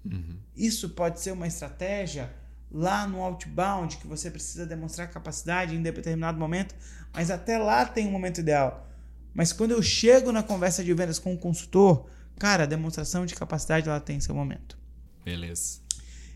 [0.04, 0.36] Uhum.
[0.56, 2.32] Isso pode ser uma estratégia
[2.70, 6.74] lá no outbound que você precisa demonstrar capacidade em determinado momento,
[7.12, 8.90] mas até lá tem um momento ideal.
[9.32, 13.34] Mas quando eu chego na conversa de vendas com o consultor, cara, a demonstração de
[13.34, 14.76] capacidade ela tem seu momento.
[15.24, 15.80] Beleza.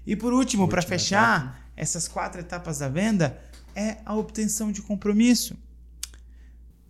[0.07, 1.59] E por último, para fechar etapa.
[1.77, 3.39] essas quatro etapas da venda,
[3.79, 5.55] é a obtenção de compromisso.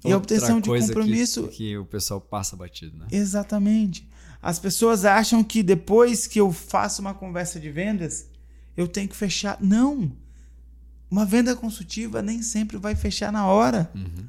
[0.04, 3.06] E a Outra obtenção de coisa que- compromisso Que, o pessoal passa batido, né?
[3.10, 4.08] Exatamente.
[4.40, 8.26] As pessoas acham que depois que eu faço uma conversa de vendas,
[8.76, 9.58] eu tenho que fechar.
[9.60, 10.10] Não!
[11.10, 13.90] Uma venda consultiva nem sempre vai fechar na hora.
[13.94, 14.24] Uhum.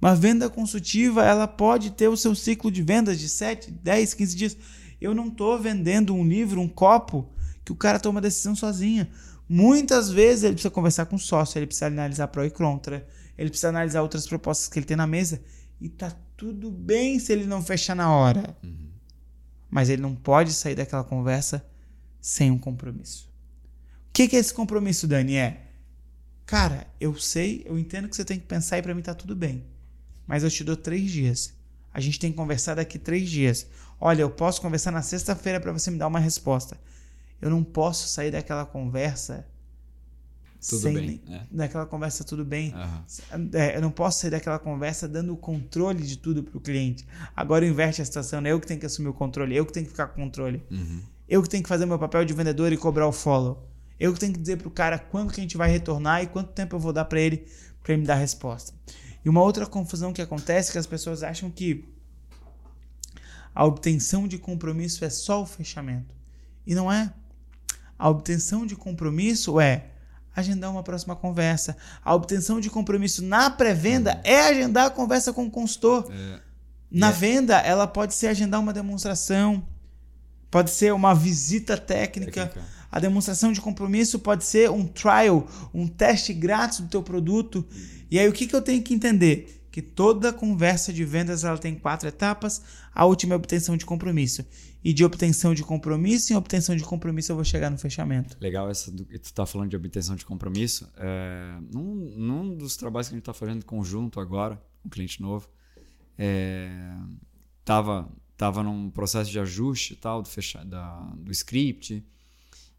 [0.00, 4.34] Uma venda consultiva, ela pode ter o seu ciclo de vendas de 7, 10, 15
[4.36, 4.56] dias.
[5.00, 7.30] Eu não estou vendendo um livro, um copo,
[7.64, 9.08] que o cara toma decisão sozinha.
[9.54, 13.50] Muitas vezes ele precisa conversar com o sócio, ele precisa analisar pró e contra, ele
[13.50, 15.42] precisa analisar outras propostas que ele tem na mesa.
[15.78, 18.56] E tá tudo bem se ele não fechar na hora.
[18.64, 18.88] Uhum.
[19.68, 21.62] Mas ele não pode sair daquela conversa
[22.18, 23.30] sem um compromisso.
[24.08, 25.34] O que, que é esse compromisso, Dani?
[25.36, 25.66] É,
[26.46, 29.36] cara, eu sei, eu entendo que você tem que pensar e pra mim tá tudo
[29.36, 29.66] bem.
[30.26, 31.52] Mas eu te dou três dias.
[31.92, 33.66] A gente tem que conversar daqui três dias.
[34.00, 36.80] Olha, eu posso conversar na sexta-feira para você me dar uma resposta.
[37.42, 39.44] Eu não posso sair daquela conversa
[40.66, 41.46] Tudo sem bem, né?
[41.50, 42.72] daquela conversa tudo bem.
[42.72, 43.04] Aham.
[43.52, 47.04] É, eu não posso sair daquela conversa dando o controle de tudo pro cliente.
[47.34, 48.52] Agora inverte a situação, né?
[48.52, 50.62] Eu que tenho que assumir o controle, eu que tenho que ficar com o controle.
[50.70, 51.00] Uhum.
[51.28, 53.68] Eu que tenho que fazer meu papel de vendedor e cobrar o follow.
[53.98, 56.52] Eu que tenho que dizer pro cara quando que a gente vai retornar e quanto
[56.52, 57.46] tempo eu vou dar para ele
[57.82, 58.72] para ele me dar a resposta.
[59.24, 61.84] E uma outra confusão que acontece é que as pessoas acham que
[63.54, 66.14] a obtenção de compromisso é só o fechamento.
[66.66, 67.12] E não é.
[68.02, 69.84] A obtenção de compromisso é
[70.34, 71.76] agendar uma próxima conversa.
[72.04, 76.10] A obtenção de compromisso na pré-venda é agendar a conversa com o consultor.
[76.10, 76.40] É,
[76.90, 77.12] Na É.
[77.12, 79.64] venda, ela pode ser agendar uma demonstração,
[80.50, 82.46] pode ser uma visita técnica.
[82.46, 82.68] técnica.
[82.90, 87.64] A demonstração de compromisso pode ser um trial, um teste grátis do teu produto.
[88.10, 89.64] E aí o que, que eu tenho que entender?
[89.70, 92.60] Que toda conversa de vendas ela tem quatro etapas.
[92.92, 94.44] A última é a obtenção de compromisso.
[94.84, 98.36] E de obtenção de compromisso em obtenção de compromisso eu vou chegar no fechamento.
[98.40, 100.90] Legal essa do que tu tá falando de obtenção de compromisso.
[100.96, 105.22] É, num, num dos trabalhos que a gente tá fazendo conjunto agora, com um cliente
[105.22, 105.48] novo,
[106.18, 106.94] é,
[107.64, 112.04] tava, tava num processo de ajuste tal, do, fecha, da, do script,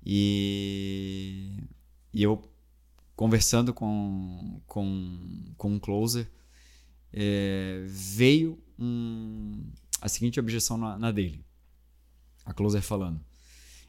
[0.06, 1.58] e,
[2.14, 2.42] e eu
[3.16, 6.30] conversando com, com, com um closer,
[7.12, 9.64] é, veio um,
[10.02, 11.43] a seguinte objeção na, na dele.
[12.46, 13.20] A closer falando.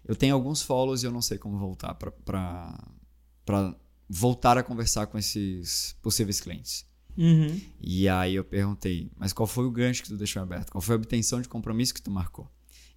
[0.07, 3.75] Eu tenho alguns follows e eu não sei como voltar para
[4.09, 6.87] voltar a conversar com esses possíveis clientes.
[7.17, 7.61] Uhum.
[7.81, 10.71] E aí eu perguntei, mas qual foi o gancho que tu deixou aberto?
[10.71, 12.51] Qual foi a obtenção de compromisso que tu marcou?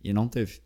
[0.04, 0.62] E não teve.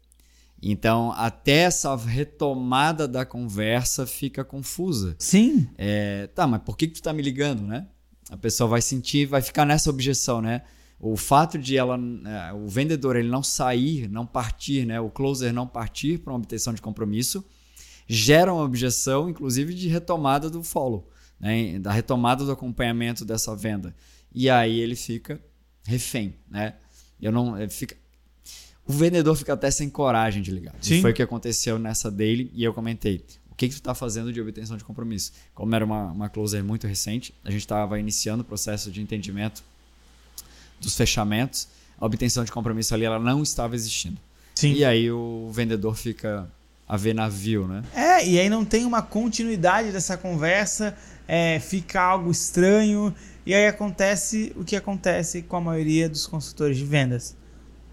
[0.61, 5.15] Então, até essa retomada da conversa fica confusa.
[5.17, 5.67] Sim.
[5.77, 7.87] É, tá, mas por que, que tu tá me ligando, né?
[8.29, 10.63] A pessoa vai sentir, vai ficar nessa objeção, né?
[11.03, 15.01] O fato de ela, é, o vendedor ele não sair, não partir, né?
[15.01, 17.43] O closer não partir para uma obtenção de compromisso,
[18.07, 21.09] gera uma objeção, inclusive de retomada do follow,
[21.39, 21.79] né?
[21.79, 23.95] Da retomada do acompanhamento dessa venda.
[24.31, 25.41] E aí ele fica
[25.83, 26.75] refém, né?
[27.19, 27.95] Eu não, ele fica,
[28.85, 30.75] o vendedor fica até sem coragem de ligar.
[30.81, 30.99] Sim.
[30.99, 33.25] E foi o que aconteceu nessa daily e eu comentei.
[33.49, 35.31] O que, que tu está fazendo de obtenção de compromisso?
[35.55, 39.63] Como era uma, uma closer muito recente, a gente estava iniciando o processo de entendimento
[40.81, 41.67] dos fechamentos,
[41.99, 44.17] a obtenção de compromisso ali ela não estava existindo.
[44.55, 44.73] Sim.
[44.73, 46.49] E aí o vendedor fica
[46.87, 47.83] a ver navio, né?
[47.95, 53.15] É, e aí não tem uma continuidade dessa conversa, é, fica algo estranho,
[53.45, 57.35] e aí acontece o que acontece com a maioria dos consultores de vendas.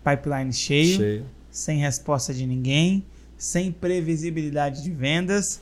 [0.04, 1.26] Pipeline cheio, Cheio.
[1.50, 3.04] sem resposta de ninguém,
[3.36, 5.60] sem previsibilidade de vendas.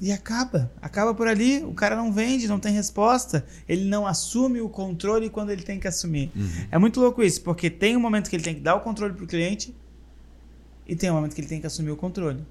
[0.00, 4.60] E acaba, acaba por ali, o cara não vende, não tem resposta, ele não assume
[4.60, 6.32] o controle quando ele tem que assumir.
[6.70, 9.12] É muito louco isso, porque tem um momento que ele tem que dar o controle
[9.12, 9.74] pro cliente
[10.86, 12.42] e tem um momento que ele tem que assumir o controle.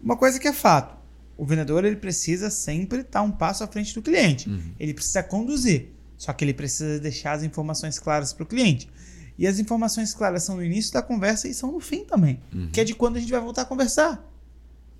[0.00, 0.96] Uma coisa que é fato,
[1.36, 4.48] o vendedor ele precisa sempre estar um passo à frente do cliente.
[4.48, 4.62] Uhum.
[4.78, 8.88] Ele precisa conduzir, só que ele precisa deixar as informações claras para o cliente.
[9.36, 12.68] E as informações claras são no início da conversa e são no fim também, Uhum.
[12.72, 14.28] que é de quando a gente vai voltar a conversar.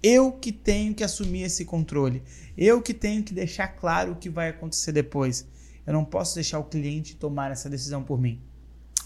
[0.03, 2.23] Eu que tenho que assumir esse controle.
[2.57, 5.47] Eu que tenho que deixar claro o que vai acontecer depois.
[5.87, 8.41] Eu não posso deixar o cliente tomar essa decisão por mim.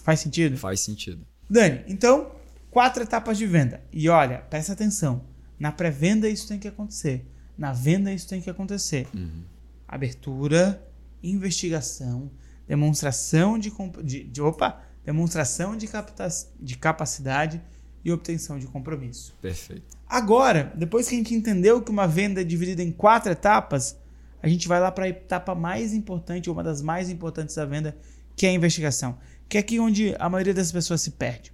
[0.03, 0.57] Faz sentido?
[0.57, 1.25] Faz sentido.
[1.49, 2.31] Dani, então,
[2.71, 3.81] quatro etapas de venda.
[3.91, 5.23] E olha, presta atenção.
[5.59, 7.25] Na pré-venda isso tem que acontecer.
[7.57, 9.07] Na venda isso tem que acontecer.
[9.13, 9.43] Uhum.
[9.87, 10.83] Abertura,
[11.23, 12.29] investigação,
[12.67, 13.71] demonstração de,
[14.03, 16.27] de, de- opa, demonstração de, capta,
[16.59, 17.61] de capacidade
[18.05, 19.35] e obtenção de compromisso.
[19.41, 19.96] Perfeito.
[20.09, 23.97] Agora, depois que a gente entendeu que uma venda é dividida em quatro etapas,
[24.41, 27.97] a gente vai lá para a etapa mais importante, uma das mais importantes da venda,
[28.35, 29.17] que é a investigação.
[29.49, 31.51] Que é aqui onde a maioria das pessoas se perde.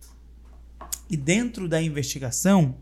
[1.10, 2.76] E dentro da investigação,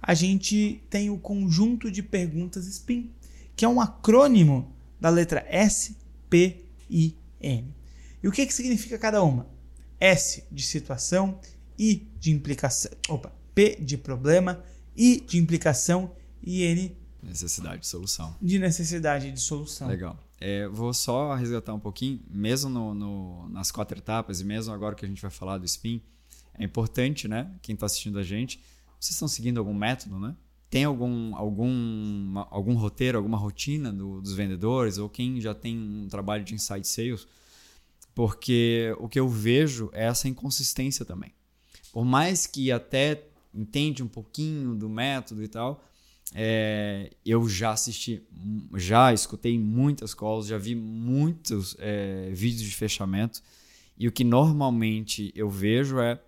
[0.00, 3.10] a gente tem o conjunto de perguntas SPIN,
[3.56, 5.96] que é um acrônimo da letra S,
[6.28, 7.74] P, I, N.
[8.22, 9.46] E o que, que significa cada uma?
[9.98, 11.38] S de situação,
[11.78, 14.62] I de implicação, opa, P de problema,
[14.96, 16.12] I de implicação
[16.42, 18.34] e N Necessidade de solução.
[18.40, 19.88] de necessidade de solução.
[19.88, 20.18] Legal.
[20.40, 24.94] É, vou só resgatar um pouquinho, mesmo no- no- nas quatro etapas e mesmo agora
[24.94, 26.00] que a gente vai falar do SPIN,
[26.58, 27.50] é importante, né?
[27.60, 28.58] Quem está assistindo a gente,
[28.98, 30.34] vocês estão seguindo algum método, né?
[30.70, 36.08] Tem algum, algum, algum roteiro, alguma rotina do- dos vendedores ou quem já tem um
[36.08, 37.26] trabalho de inside sales?
[38.14, 41.32] Porque o que eu vejo é essa inconsistência também.
[41.92, 43.24] Por mais que até
[43.54, 45.84] entende um pouquinho do método e tal,
[46.34, 48.22] é, eu já assisti,
[48.76, 53.42] já escutei muitas calls, já vi muitos é, vídeos de fechamento
[53.98, 56.20] e o que normalmente eu vejo é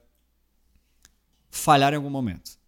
[1.51, 2.59] falhar em algum momento.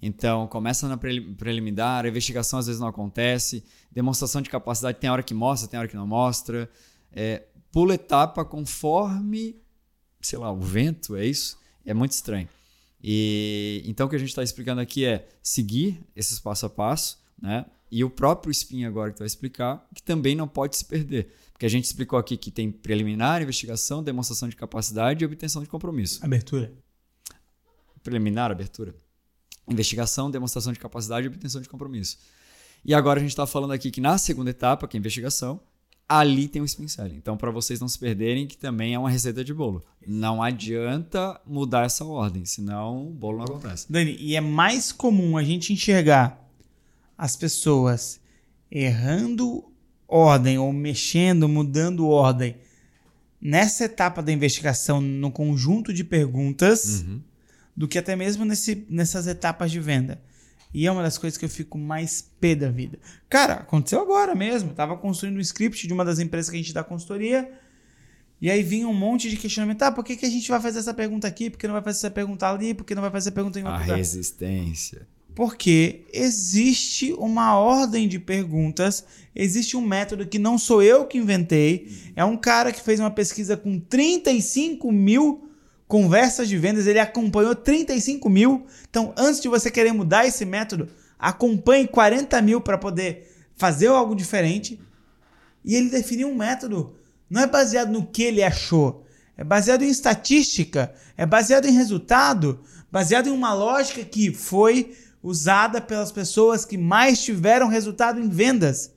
[0.00, 5.08] Então, começa na preli- preliminar, a investigação às vezes não acontece, demonstração de capacidade tem
[5.08, 6.68] hora que mostra, tem hora que não mostra,
[7.12, 9.56] é, pula etapa conforme,
[10.20, 11.56] sei lá, o vento, é isso?
[11.84, 12.48] É muito estranho.
[13.02, 17.18] E então o que a gente está explicando aqui é seguir esses passo a passo,
[17.40, 17.66] né?
[17.90, 21.30] E o próprio Spin agora que vai explicar, que também não pode se perder.
[21.52, 25.68] Porque a gente explicou aqui que tem preliminar, investigação, demonstração de capacidade e obtenção de
[25.68, 26.24] compromisso.
[26.24, 26.72] Abertura.
[28.02, 28.94] Preliminar, abertura.
[29.68, 32.18] Investigação, demonstração de capacidade e obtenção de compromisso.
[32.84, 35.60] E agora a gente está falando aqui que na segunda etapa, que é a investigação,
[36.18, 37.16] ali tem o spin selling.
[37.16, 39.82] Então, para vocês não se perderem, que também é uma receita de bolo.
[40.06, 43.90] Não adianta mudar essa ordem, senão o bolo não acontece.
[43.90, 46.38] Dani, e é mais comum a gente enxergar
[47.16, 48.20] as pessoas
[48.70, 49.64] errando
[50.06, 52.56] ordem ou mexendo, mudando ordem
[53.40, 57.04] nessa etapa da investigação, no conjunto de perguntas,
[57.76, 60.22] do que até mesmo nesse, nessas etapas de venda.
[60.74, 62.98] E é uma das coisas que eu fico mais pé da vida.
[63.28, 64.70] Cara, aconteceu agora mesmo.
[64.70, 67.50] Eu tava construindo um script de uma das empresas que a gente dá consultoria.
[68.40, 69.82] E aí vinha um monte de questionamento.
[69.82, 71.48] Ah, por que, que a gente vai fazer essa pergunta aqui?
[71.50, 72.74] Por que não vai fazer essa pergunta ali?
[72.74, 73.96] Por que não vai fazer essa pergunta em A outro lugar?
[73.96, 75.06] resistência.
[75.34, 79.04] Porque existe uma ordem de perguntas,
[79.34, 83.10] existe um método que não sou eu que inventei, é um cara que fez uma
[83.10, 85.48] pesquisa com 35 mil
[85.86, 88.66] conversas de vendas, ele acompanhou 35 mil.
[88.88, 94.14] Então, antes de você querer mudar esse método, acompanhe 40 mil para poder fazer algo
[94.14, 94.80] diferente.
[95.64, 96.96] E ele definiu um método,
[97.30, 99.06] não é baseado no que ele achou,
[99.36, 102.60] é baseado em estatística, é baseado em resultado,
[102.90, 108.90] baseado em uma lógica que foi usada pelas pessoas que mais tiveram resultado em vendas.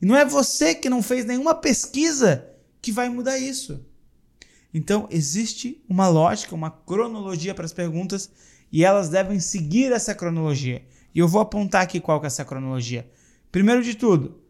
[0.00, 2.46] E não é você que não fez nenhuma pesquisa
[2.80, 3.84] que vai mudar isso.
[4.72, 8.30] Então, existe uma lógica, uma cronologia para as perguntas
[8.70, 10.82] e elas devem seguir essa cronologia.
[11.14, 13.10] E eu vou apontar aqui qual que é essa cronologia.
[13.50, 14.40] Primeiro de tudo,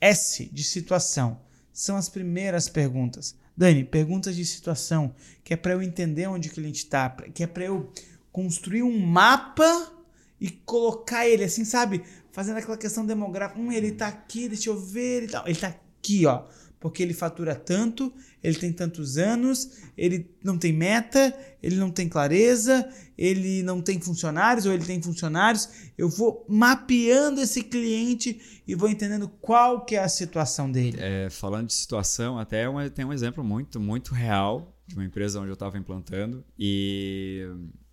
[0.00, 1.40] S de situação.
[1.72, 3.36] São as primeiras perguntas.
[3.56, 5.14] Dani, perguntas de situação,
[5.44, 7.92] que é para eu entender onde o cliente está, que é para eu
[8.32, 9.92] construir um mapa
[10.40, 12.02] e colocar ele assim, sabe?
[12.32, 13.60] Fazendo aquela questão demográfica.
[13.60, 15.22] Hum, ele tá aqui, deixa eu ver.
[15.22, 16.44] Ele tá, ele tá aqui, ó.
[16.80, 18.12] Porque ele fatura tanto,
[18.42, 24.00] ele tem tantos anos, ele não tem meta, ele não tem clareza, ele não tem
[24.00, 25.68] funcionários ou ele tem funcionários.
[25.98, 30.96] Eu vou mapeando esse cliente e vou entendendo qual que é a situação dele.
[31.00, 35.40] É, falando de situação, até uma, tem um exemplo muito, muito real de uma empresa
[35.40, 37.44] onde eu estava implantando e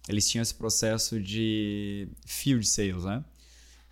[0.08, 3.24] eles tinham esse processo de field sales, né?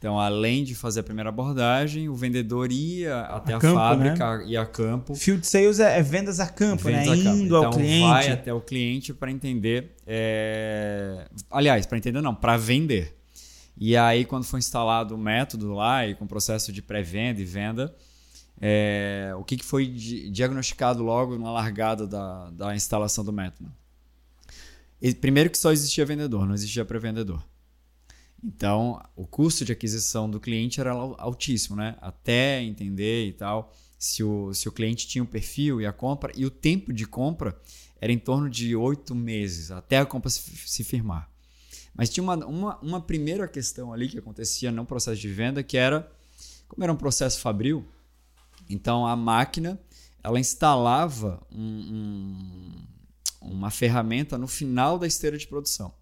[0.03, 4.61] Então, além de fazer a primeira abordagem, o vendedor ia até a, campo, fábrica, ia
[4.61, 5.15] a campo.
[5.15, 7.13] Field sales é, é vendas a campo, vendas né?
[7.13, 7.37] a campo.
[7.37, 8.09] Indo então, ao cliente.
[8.09, 9.95] vai até o cliente para entender.
[10.05, 13.17] é, Aliás, para entender não, para vender.
[13.77, 17.45] E aí, quando foi instalado o método lá, e com o processo de pré-venda e
[17.45, 17.95] venda,
[18.59, 23.71] é, o que, que foi diagnosticado logo na largada da, da instalação do método?
[25.01, 27.41] E, primeiro que só existia vendedor, não existia pré-vendedor.
[28.43, 31.95] Então, o custo de aquisição do cliente era altíssimo, né?
[32.01, 33.73] Até entender e tal
[34.03, 36.91] se o, se o cliente tinha o um perfil e a compra, e o tempo
[36.91, 37.57] de compra
[38.01, 41.31] era em torno de oito meses, até a compra se, se firmar.
[41.95, 45.77] Mas tinha uma, uma, uma primeira questão ali que acontecia no processo de venda, que
[45.77, 46.11] era,
[46.67, 47.87] como era um processo fabril,
[48.69, 49.79] então a máquina
[50.21, 52.75] ela instalava um,
[53.41, 55.93] um, uma ferramenta no final da esteira de produção.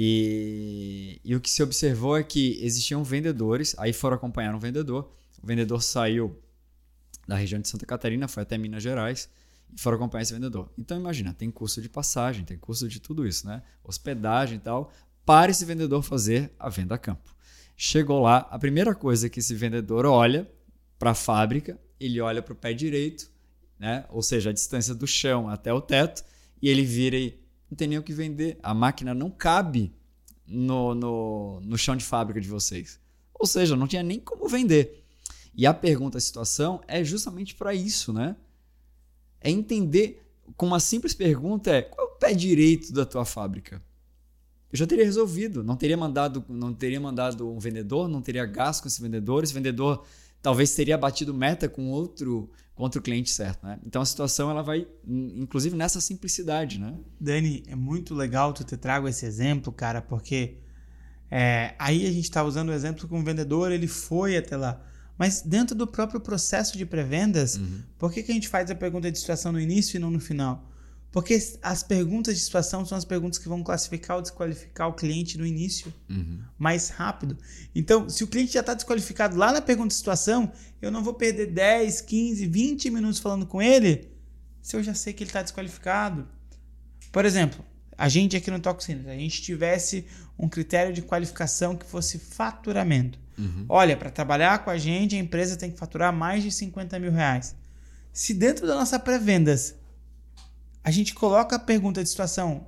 [0.00, 5.10] E, e o que se observou é que existiam vendedores, aí foram acompanhar um vendedor,
[5.42, 6.40] o vendedor saiu
[7.26, 9.28] da região de Santa Catarina, foi até Minas Gerais,
[9.74, 10.70] e foram acompanhar esse vendedor.
[10.78, 13.60] Então imagina, tem custo de passagem, tem custo de tudo isso, né?
[13.82, 14.92] Hospedagem e tal,
[15.26, 17.34] para esse vendedor fazer a venda a campo.
[17.76, 20.48] Chegou lá, a primeira coisa que esse vendedor olha
[20.96, 23.28] para a fábrica, ele olha para o pé direito,
[23.76, 24.04] né?
[24.10, 26.24] ou seja, a distância do chão até o teto,
[26.62, 28.58] e ele vira e não tem nem o que vender.
[28.62, 29.92] A máquina não cabe
[30.46, 32.98] no, no, no chão de fábrica de vocês.
[33.34, 35.04] Ou seja, não tinha nem como vender.
[35.54, 38.36] E a pergunta, a situação, é justamente para isso, né?
[39.40, 40.24] É entender,
[40.56, 43.82] com uma simples pergunta, é qual é o pé direito da tua fábrica?
[44.72, 48.82] Eu já teria resolvido, não teria mandado, não teria mandado um vendedor, não teria gasto
[48.82, 50.04] com esse vendedor, esse vendedor
[50.42, 53.76] talvez teria batido meta com outro contra o cliente certo, né?
[53.84, 56.94] Então a situação ela vai, inclusive nessa simplicidade, né?
[57.18, 60.58] Dani, é muito legal tu ter trago esse exemplo, cara, porque
[61.28, 64.80] é, aí a gente está usando o exemplo com o vendedor, ele foi até lá.
[65.18, 67.82] Mas dentro do próprio processo de pré-vendas, uhum.
[67.98, 70.20] por que, que a gente faz a pergunta de situação no início e não no
[70.20, 70.70] final?
[71.10, 75.38] Porque as perguntas de situação são as perguntas que vão classificar ou desqualificar o cliente
[75.38, 76.40] no início uhum.
[76.58, 77.38] mais rápido.
[77.74, 80.52] Então, se o cliente já está desqualificado lá na pergunta de situação,
[80.82, 84.10] eu não vou perder 10, 15, 20 minutos falando com ele
[84.60, 86.28] se eu já sei que ele está desqualificado.
[87.10, 87.64] Por exemplo,
[87.96, 90.04] a gente aqui no Toxinas, a gente tivesse
[90.38, 93.18] um critério de qualificação que fosse faturamento.
[93.38, 93.64] Uhum.
[93.66, 97.10] Olha, para trabalhar com a gente, a empresa tem que faturar mais de 50 mil
[97.10, 97.56] reais.
[98.12, 99.74] Se dentro da nossa pré-vendas
[100.82, 102.66] a gente coloca a pergunta de situação.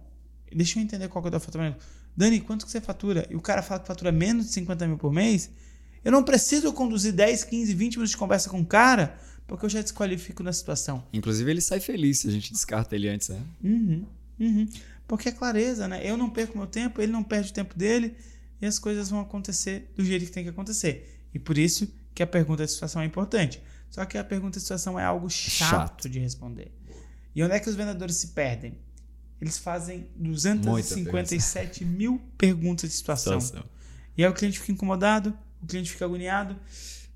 [0.54, 1.78] Deixa eu entender qual que é o faturamento.
[2.16, 3.26] Dani, quanto que você fatura?
[3.30, 5.50] E o cara fala que fatura menos de 50 mil por mês.
[6.04, 9.70] Eu não preciso conduzir 10, 15, 20 minutos de conversa com o cara, porque eu
[9.70, 11.04] já desqualifico na situação.
[11.12, 13.40] Inclusive, ele sai feliz se a gente descarta ele antes, né?
[13.62, 14.06] Uhum,
[14.38, 14.68] uhum.
[15.06, 16.00] Porque é clareza, né?
[16.04, 18.16] Eu não perco meu tempo, ele não perde o tempo dele
[18.60, 21.26] e as coisas vão acontecer do jeito que tem que acontecer.
[21.34, 23.62] E por isso que a pergunta de situação é importante.
[23.90, 26.08] Só que a pergunta de situação é algo chato, chato.
[26.08, 26.72] de responder.
[27.34, 28.78] E onde é que os vendedores se perdem?
[29.40, 33.40] Eles fazem 257 mil perguntas de situação.
[33.40, 33.68] situação.
[34.16, 36.56] E aí o cliente fica incomodado, o cliente fica agoniado,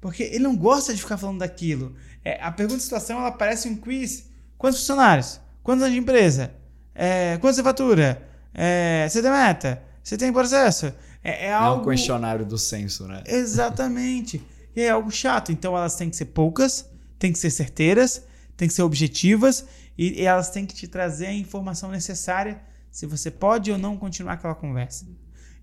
[0.01, 1.95] porque ele não gosta de ficar falando daquilo.
[2.25, 4.31] É, a pergunta de situação ela parece um quiz.
[4.57, 5.41] Quantos funcionários?
[5.63, 6.55] Quantos anos de empresa?
[6.95, 8.23] É, quanto você fatura?
[8.55, 9.83] É, você tem meta?
[10.03, 10.87] Você tem processo?
[11.23, 11.81] É, é algo...
[11.81, 13.23] É um questionário do censo, né?
[13.29, 14.43] Exatamente.
[14.75, 15.53] e é algo chato.
[15.53, 16.89] Então elas têm que ser poucas,
[17.19, 18.23] têm que ser certeiras,
[18.57, 23.31] têm que ser objetivas e, elas têm que te trazer a informação necessária se você
[23.31, 25.07] pode ou não continuar aquela conversa.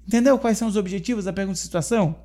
[0.08, 2.20] Entendeu quais são os objetivos da pergunta de situação?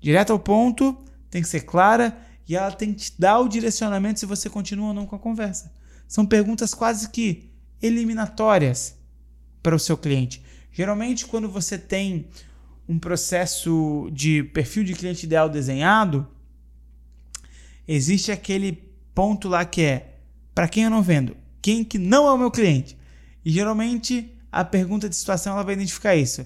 [0.00, 0.96] Direto ao ponto,
[1.30, 2.16] tem que ser clara
[2.48, 5.18] e ela tem que te dar o direcionamento se você continua ou não com a
[5.18, 5.72] conversa.
[6.08, 7.50] São perguntas quase que
[7.80, 8.96] eliminatórias
[9.62, 10.42] para o seu cliente.
[10.72, 12.28] Geralmente, quando você tem
[12.88, 16.26] um processo de perfil de cliente ideal desenhado,
[17.86, 18.72] existe aquele
[19.14, 20.18] ponto lá que é
[20.54, 21.36] para quem eu não vendo?
[21.62, 22.98] Quem que não é o meu cliente?
[23.44, 26.44] E geralmente a pergunta de situação ela vai identificar isso.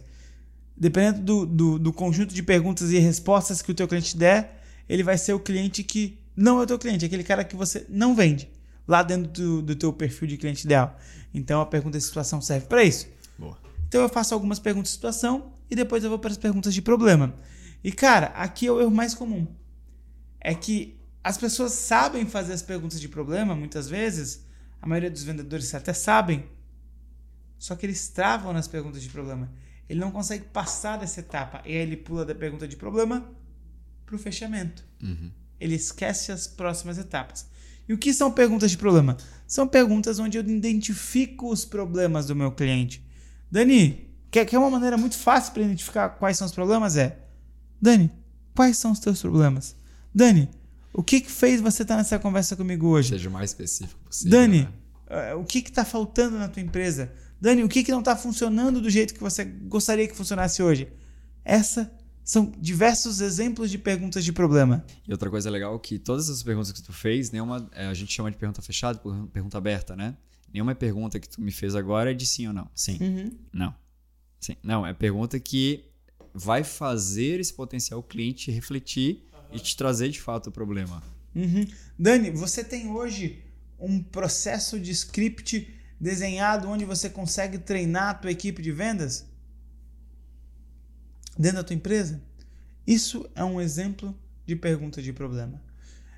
[0.76, 5.02] Dependendo do, do, do, conjunto de perguntas e respostas que o teu cliente der, ele
[5.02, 8.14] vai ser o cliente que não é o teu cliente, aquele cara que você não
[8.14, 8.48] vende
[8.86, 10.96] lá dentro do, do teu perfil de cliente ideal.
[11.32, 13.08] Então a pergunta de situação serve para isso.
[13.38, 13.58] Boa.
[13.88, 16.82] Então eu faço algumas perguntas de situação e depois eu vou para as perguntas de
[16.82, 17.34] problema.
[17.82, 19.46] E cara, aqui é o erro mais comum.
[20.40, 24.45] É que as pessoas sabem fazer as perguntas de problema muitas vezes,
[24.80, 26.48] a maioria dos vendedores até sabem,
[27.58, 29.50] só que eles travam nas perguntas de problema.
[29.88, 31.62] Ele não consegue passar dessa etapa.
[31.64, 33.28] E aí ele pula da pergunta de problema
[34.04, 34.84] para o fechamento.
[35.02, 35.30] Uhum.
[35.58, 37.46] Ele esquece as próximas etapas.
[37.88, 39.16] E o que são perguntas de problema?
[39.46, 43.04] São perguntas onde eu identifico os problemas do meu cliente.
[43.50, 46.96] Dani, quer, quer uma maneira muito fácil para identificar quais são os problemas?
[46.96, 47.18] É,
[47.80, 48.10] Dani,
[48.54, 49.76] quais são os teus problemas?
[50.12, 50.48] Dani,
[50.96, 53.10] o que, que fez você estar nessa conversa comigo hoje?
[53.10, 54.30] Seja o mais específico possível.
[54.30, 54.68] Dani, né?
[55.08, 57.12] Eh, o que está faltando na tua empresa?
[57.38, 60.88] Dani, o que, que não está funcionando do jeito que você gostaria que funcionasse hoje?
[61.44, 61.92] Essa
[62.24, 64.86] são diversos exemplos de perguntas de problema.
[65.06, 67.94] E outra coisa legal é que todas as perguntas que tu fez, nenhuma é, a
[67.94, 68.98] gente chama de pergunta fechada,
[69.30, 70.16] pergunta aberta, né?
[70.50, 72.70] Nenhuma pergunta que tu me fez agora é de sim ou não.
[72.74, 72.96] Sim.
[73.02, 73.30] Uhum.
[73.52, 73.74] Não.
[74.40, 74.56] Sim.
[74.62, 75.84] Não, é pergunta que
[76.32, 79.26] vai fazer esse potencial cliente refletir.
[79.52, 81.02] E te trazer de fato o problema.
[81.34, 81.66] Uhum.
[81.98, 83.42] Dani, você tem hoje
[83.78, 89.26] um processo de script desenhado onde você consegue treinar a tua equipe de vendas?
[91.38, 92.22] dentro da tua empresa?
[92.86, 95.62] Isso é um exemplo de pergunta de problema.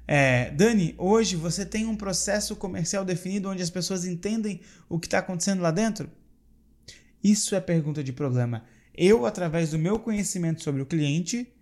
[0.06, 5.06] É, Dani, hoje você tem um processo comercial definido onde as pessoas entendem o que
[5.06, 6.10] está acontecendo lá dentro?
[7.22, 8.64] Isso é pergunta de problema.
[8.94, 11.52] Eu, através do meu conhecimento sobre o cliente,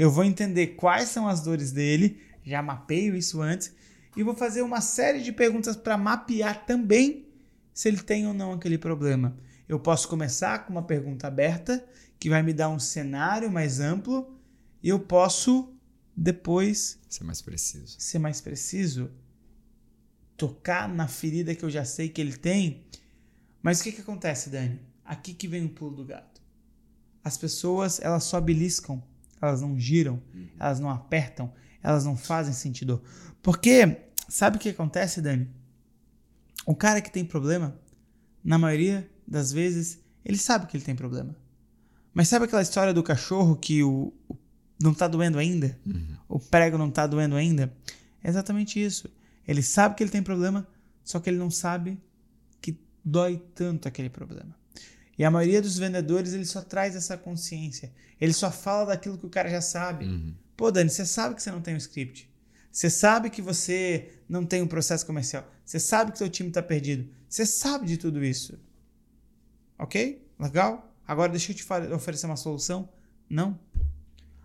[0.00, 3.70] eu vou entender quais são as dores dele, já mapeio isso antes,
[4.16, 7.28] e vou fazer uma série de perguntas para mapear também
[7.74, 9.36] se ele tem ou não aquele problema.
[9.68, 11.86] Eu posso começar com uma pergunta aberta
[12.18, 14.40] que vai me dar um cenário mais amplo
[14.82, 15.70] e eu posso
[16.16, 18.00] depois ser mais preciso.
[18.00, 19.10] Ser mais preciso,
[20.34, 22.86] tocar na ferida que eu já sei que ele tem.
[23.62, 24.80] Mas o que que acontece, Dani?
[25.04, 26.40] Aqui que vem o pulo do gato.
[27.22, 29.02] As pessoas, elas só beliscam,
[29.40, 30.48] elas não giram, uhum.
[30.58, 33.02] elas não apertam, elas não fazem sentido.
[33.42, 35.48] Porque sabe o que acontece, Dani?
[36.66, 37.78] O cara que tem problema,
[38.44, 41.34] na maioria das vezes, ele sabe que ele tem problema.
[42.12, 44.36] Mas sabe aquela história do cachorro que o, o
[44.82, 45.78] não tá doendo ainda?
[45.86, 46.16] Uhum.
[46.28, 47.72] O prego não tá doendo ainda?
[48.22, 49.08] É exatamente isso.
[49.46, 50.66] Ele sabe que ele tem problema,
[51.04, 51.98] só que ele não sabe
[52.60, 54.54] que dói tanto aquele problema.
[55.20, 57.92] E a maioria dos vendedores, ele só traz essa consciência.
[58.18, 60.06] Ele só fala daquilo que o cara já sabe.
[60.06, 60.34] Uhum.
[60.56, 62.26] Pô, Dani, você sabe que você não tem um script.
[62.72, 65.46] Você sabe que você não tem um processo comercial.
[65.62, 67.06] Você sabe que seu time está perdido.
[67.28, 68.58] Você sabe de tudo isso.
[69.78, 70.26] Ok?
[70.38, 70.90] Legal?
[71.06, 72.88] Agora deixa eu te oferecer uma solução.
[73.28, 73.60] Não.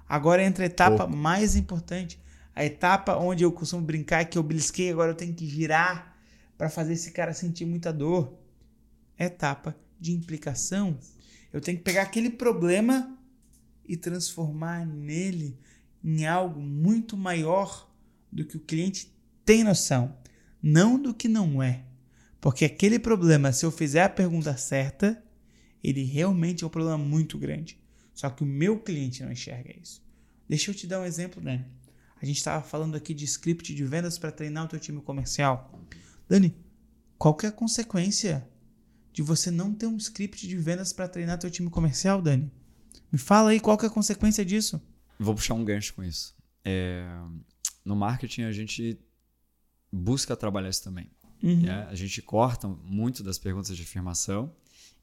[0.10, 2.22] Agora entra a etapa mais importante.
[2.54, 6.18] A etapa onde eu costumo brincar que eu belisquei, agora eu tenho que girar
[6.58, 8.34] para fazer esse cara sentir muita dor.
[9.18, 11.00] Etapa de implicação.
[11.52, 13.18] Eu tenho que pegar aquele problema
[13.88, 15.58] e transformar nele
[16.04, 17.92] em algo muito maior
[18.32, 20.18] do que o cliente tem noção,
[20.62, 21.86] não do que não é.
[22.42, 25.24] Porque aquele problema, se eu fizer a pergunta certa,
[25.84, 27.80] ele realmente é um problema muito grande.
[28.14, 30.04] Só que o meu cliente não enxerga isso.
[30.48, 31.66] Deixa eu te dar um exemplo, Dani.
[32.22, 35.80] A gente estava falando aqui de script de vendas para treinar o teu time comercial.
[36.28, 36.56] Dani,
[37.18, 38.48] qual que é a consequência
[39.16, 42.52] de você não ter um script de vendas para treinar teu time comercial, Dani?
[43.10, 44.82] Me fala aí qual que é a consequência disso.
[45.18, 46.36] Vou puxar um gancho com isso.
[46.66, 47.08] É...
[47.86, 49.00] No marketing a gente
[49.90, 51.10] busca trabalhar isso também.
[51.42, 51.66] Uhum.
[51.66, 51.84] É?
[51.86, 54.54] A gente corta muito das perguntas de afirmação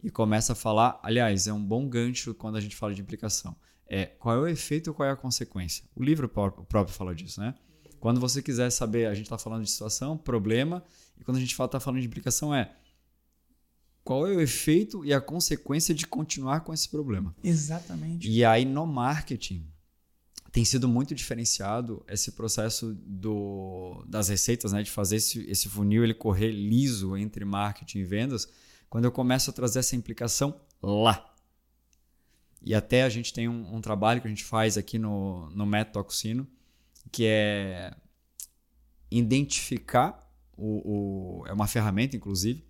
[0.05, 1.01] e começa a falar.
[1.03, 3.57] Aliás, é um bom gancho quando a gente fala de implicação.
[3.87, 5.87] É qual é o efeito e qual é a consequência.
[5.97, 7.55] O livro próprio fala disso, né?
[7.99, 10.85] Quando você quiser saber, a gente está falando de situação, problema,
[11.19, 12.77] e quando a gente está falando de implicação é
[14.05, 17.35] qual é o efeito e a consequência de continuar com esse problema.
[17.43, 18.29] Exatamente.
[18.29, 19.67] E aí no marketing
[20.51, 26.05] tem sido muito diferenciado esse processo do, das receitas, né, de fazer esse, esse funil
[26.05, 28.47] ele correr liso entre marketing e vendas,
[28.91, 31.35] quando eu começo a trazer essa implicação lá.
[32.61, 35.65] E até a gente tem um, um trabalho que a gente faz aqui no, no
[35.65, 36.47] método Toxino,
[37.11, 37.97] que é
[39.11, 40.21] identificar,
[40.57, 42.63] o, o, é uma ferramenta, inclusive,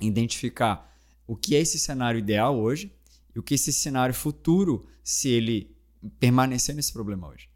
[0.00, 0.92] identificar
[1.26, 2.92] o que é esse cenário ideal hoje
[3.34, 5.74] e o que é esse cenário futuro se ele
[6.18, 7.48] permanecer nesse problema hoje.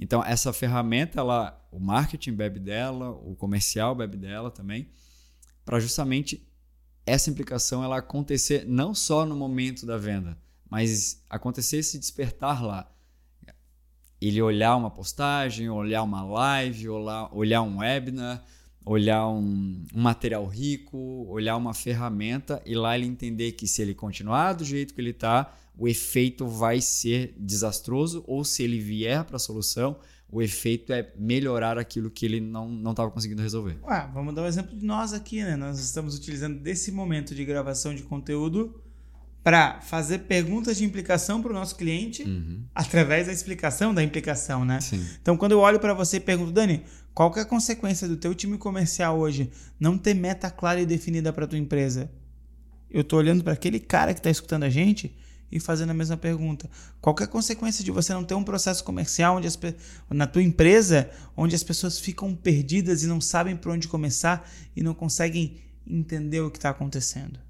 [0.00, 4.88] Então, essa ferramenta, ela, o marketing bebe dela, o comercial bebe dela também,
[5.64, 6.46] para justamente
[7.04, 12.90] essa implicação ela acontecer não só no momento da venda, mas acontecer esse despertar lá.
[14.20, 18.44] Ele olhar uma postagem, olhar uma live, olhar, olhar um webinar,
[18.88, 23.94] olhar um, um, material rico, olhar uma ferramenta e lá ele entender que se ele
[23.94, 29.24] continuar do jeito que ele está, o efeito vai ser desastroso ou se ele vier
[29.24, 29.98] para a solução,
[30.30, 33.78] o efeito é melhorar aquilo que ele não estava conseguindo resolver.
[33.82, 35.54] Ué, vamos dar um exemplo de nós aqui, né?
[35.56, 38.74] Nós estamos utilizando desse momento de gravação de conteúdo
[39.42, 42.62] para fazer perguntas de implicação para o nosso cliente uhum.
[42.74, 44.80] através da explicação da implicação, né?
[44.80, 45.02] Sim.
[45.22, 46.82] Então, quando eu olho para você e pergunto, Dani,
[47.18, 49.50] qual que é a consequência do teu time comercial hoje
[49.80, 52.08] não ter meta clara e definida para tua empresa?
[52.88, 55.18] Eu estou olhando para aquele cara que está escutando a gente
[55.50, 56.70] e fazendo a mesma pergunta.
[57.00, 59.58] Qual é a consequência de você não ter um processo comercial onde as,
[60.08, 64.80] na tua empresa onde as pessoas ficam perdidas e não sabem por onde começar e
[64.80, 67.40] não conseguem entender o que está acontecendo?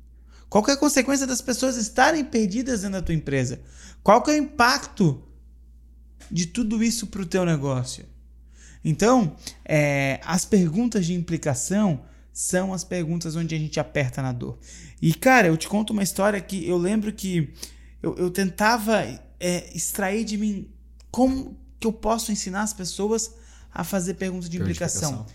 [0.49, 3.61] Qual é a consequência das pessoas estarem perdidas dentro da tua empresa?
[4.03, 5.23] Qual é o impacto
[6.31, 8.07] de tudo isso para o teu negócio?
[8.85, 12.03] Então, é, as perguntas de implicação
[12.33, 14.59] são as perguntas onde a gente aperta na dor.
[15.03, 17.53] E, cara, eu te conto uma história que eu lembro que
[18.03, 19.03] eu, eu tentava
[19.41, 20.71] é, extrair de mim
[21.11, 23.33] como que eu posso ensinar as pessoas
[23.73, 25.27] a fazer perguntas de implicação.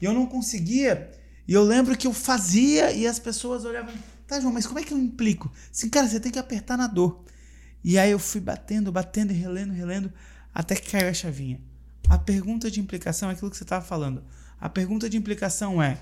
[0.00, 1.10] E eu não conseguia.
[1.46, 3.92] E eu lembro que eu fazia e as pessoas olhavam,
[4.26, 5.50] tá, João, mas como é que eu implico?
[5.72, 7.24] Assim, cara, você tem que apertar na dor.
[7.82, 10.12] E aí eu fui batendo, batendo e relendo, relendo,
[10.54, 11.60] até que caiu a chavinha.
[12.10, 14.24] A pergunta de implicação é aquilo que você estava falando.
[14.60, 15.96] A pergunta de implicação é: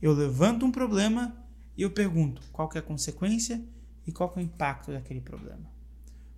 [0.00, 1.36] eu levanto um problema
[1.76, 3.62] e eu pergunto qual é a consequência
[4.06, 5.70] e qual é o impacto daquele problema.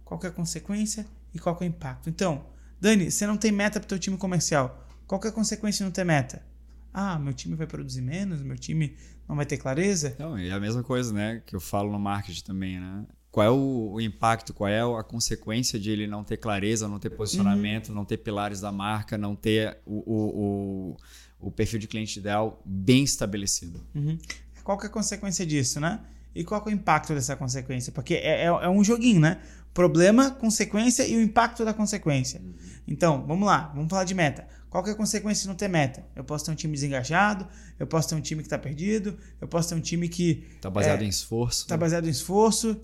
[0.05, 2.11] Qual é a consequência e qual é o impacto.
[2.11, 2.47] Então,
[2.81, 4.89] Dani, você não tem meta para o teu time comercial.
[5.07, 6.45] Qual é a consequência de não ter meta?
[6.93, 8.97] Ah, meu time vai produzir menos, meu time
[9.29, 10.17] não vai ter clareza.
[10.19, 13.07] Não, e é a mesma coisa, né, que eu falo no marketing também, né?
[13.33, 17.09] Qual é o, impacto, qual é a consequência de ele não ter clareza, não ter
[17.09, 17.95] posicionamento, uhum.
[17.95, 20.97] não ter pilares da marca, não ter o, o,
[21.41, 23.83] o, perfil de cliente ideal bem estabelecido.
[23.95, 24.19] Uhum.
[24.63, 26.01] Qual que é a consequência disso, né?
[26.35, 27.91] E qual é o impacto dessa consequência?
[27.91, 29.41] Porque é, é, é um joguinho, né?
[29.73, 32.39] Problema, consequência e o impacto da consequência.
[32.39, 32.53] Uhum.
[32.87, 34.47] Então, vamos lá, vamos falar de meta.
[34.69, 36.05] Qual que é a consequência de não ter meta?
[36.15, 39.49] Eu posso ter um time desengajado, eu posso ter um time que está perdido, eu
[39.49, 40.47] posso ter um time que.
[40.57, 41.63] Está baseado é, em esforço.
[41.63, 42.79] Está baseado em esforço.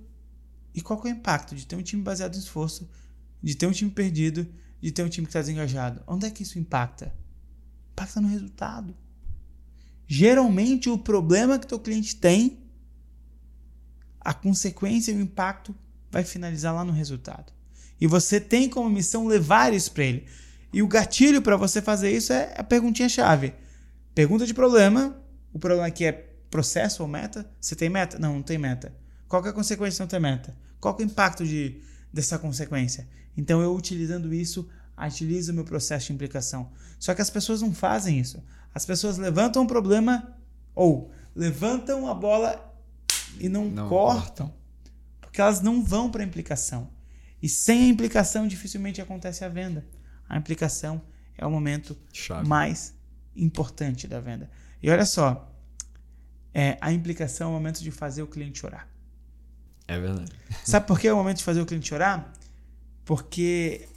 [0.78, 2.88] E qual é o impacto de ter um time baseado em esforço,
[3.42, 4.46] de ter um time perdido,
[4.80, 6.04] de ter um time que está desengajado?
[6.06, 7.12] Onde é que isso impacta?
[7.90, 8.94] Impacta no resultado.
[10.06, 12.60] Geralmente, o problema que teu cliente tem,
[14.20, 15.74] a consequência e o impacto
[16.12, 17.52] vai finalizar lá no resultado.
[18.00, 20.26] E você tem como missão levar isso para ele.
[20.72, 23.52] E o gatilho para você fazer isso é a perguntinha-chave.
[24.14, 25.20] Pergunta de problema.
[25.52, 26.12] O problema aqui é
[26.48, 27.50] processo ou meta?
[27.60, 28.16] Você tem meta?
[28.16, 28.94] Não, não tem meta.
[29.26, 30.67] Qual é a consequência de não ter meta?
[30.80, 31.80] Qual é o impacto de,
[32.12, 33.08] dessa consequência?
[33.36, 36.70] Então, eu utilizando isso, agilizo o meu processo de implicação.
[36.98, 38.42] Só que as pessoas não fazem isso.
[38.74, 40.36] As pessoas levantam um problema
[40.74, 42.74] ou levantam a bola
[43.38, 44.54] e não, não cortam.
[45.20, 46.90] Porque elas não vão para a implicação.
[47.40, 49.84] E sem a implicação, dificilmente acontece a venda
[50.28, 51.00] a implicação
[51.36, 52.46] é o momento Chave.
[52.46, 52.94] mais
[53.34, 54.50] importante da venda.
[54.82, 55.50] E olha só,
[56.52, 58.88] é, a implicação é o momento de fazer o cliente chorar.
[59.88, 60.30] É verdade.
[60.64, 62.30] Sabe por que é o momento de fazer o cliente chorar?
[63.06, 63.88] Porque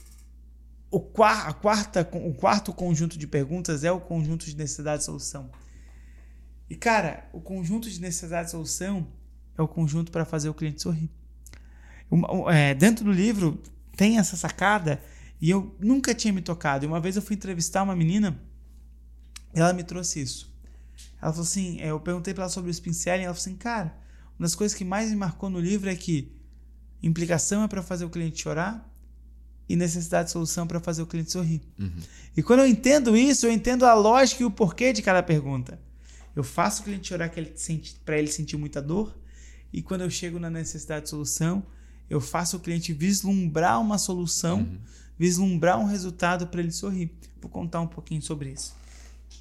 [0.89, 5.05] o, quar, a quarta, o quarto conjunto de perguntas é o conjunto de necessidade e
[5.05, 5.51] solução.
[6.69, 9.05] E cara, o conjunto de necessidade e solução
[9.57, 11.09] é o conjunto para fazer o cliente sorrir.
[12.53, 13.61] É, dentro do livro
[13.97, 15.01] tem essa sacada
[15.41, 16.85] e eu nunca tinha me tocado.
[16.85, 18.39] E uma vez eu fui entrevistar uma menina,
[19.53, 20.53] ela me trouxe isso.
[21.21, 23.57] Ela falou assim: é, eu perguntei para ela sobre o spin selling, ela falou assim,
[23.57, 23.93] cara,
[24.41, 26.31] uma das coisas que mais me marcou no livro é que
[27.03, 28.91] implicação é para fazer o cliente chorar
[29.69, 31.61] e necessidade de solução para fazer o cliente sorrir.
[31.77, 31.91] Uhum.
[32.35, 35.79] E quando eu entendo isso, eu entendo a lógica e o porquê de cada pergunta.
[36.35, 37.31] Eu faço o cliente chorar
[38.03, 39.15] para ele sentir muita dor,
[39.71, 41.63] e quando eu chego na necessidade de solução,
[42.09, 44.79] eu faço o cliente vislumbrar uma solução uhum
[45.21, 47.11] vislumbrar um resultado para ele sorrir.
[47.39, 48.75] Vou contar um pouquinho sobre isso.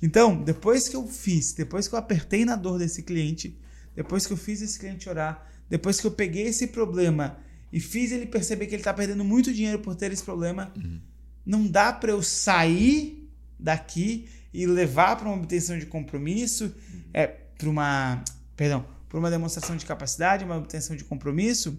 [0.02, 3.56] Então, depois que eu fiz, depois que eu apertei na dor desse cliente,
[3.94, 7.38] depois que eu fiz esse cliente orar, depois que eu peguei esse problema
[7.72, 11.00] e fiz ele perceber que ele está perdendo muito dinheiro por ter esse problema, uhum.
[11.44, 17.02] não dá para eu sair daqui e levar para uma obtenção de compromisso, uhum.
[17.14, 18.24] é para uma,
[18.56, 21.78] perdão, para uma demonstração de capacidade, uma obtenção de compromisso,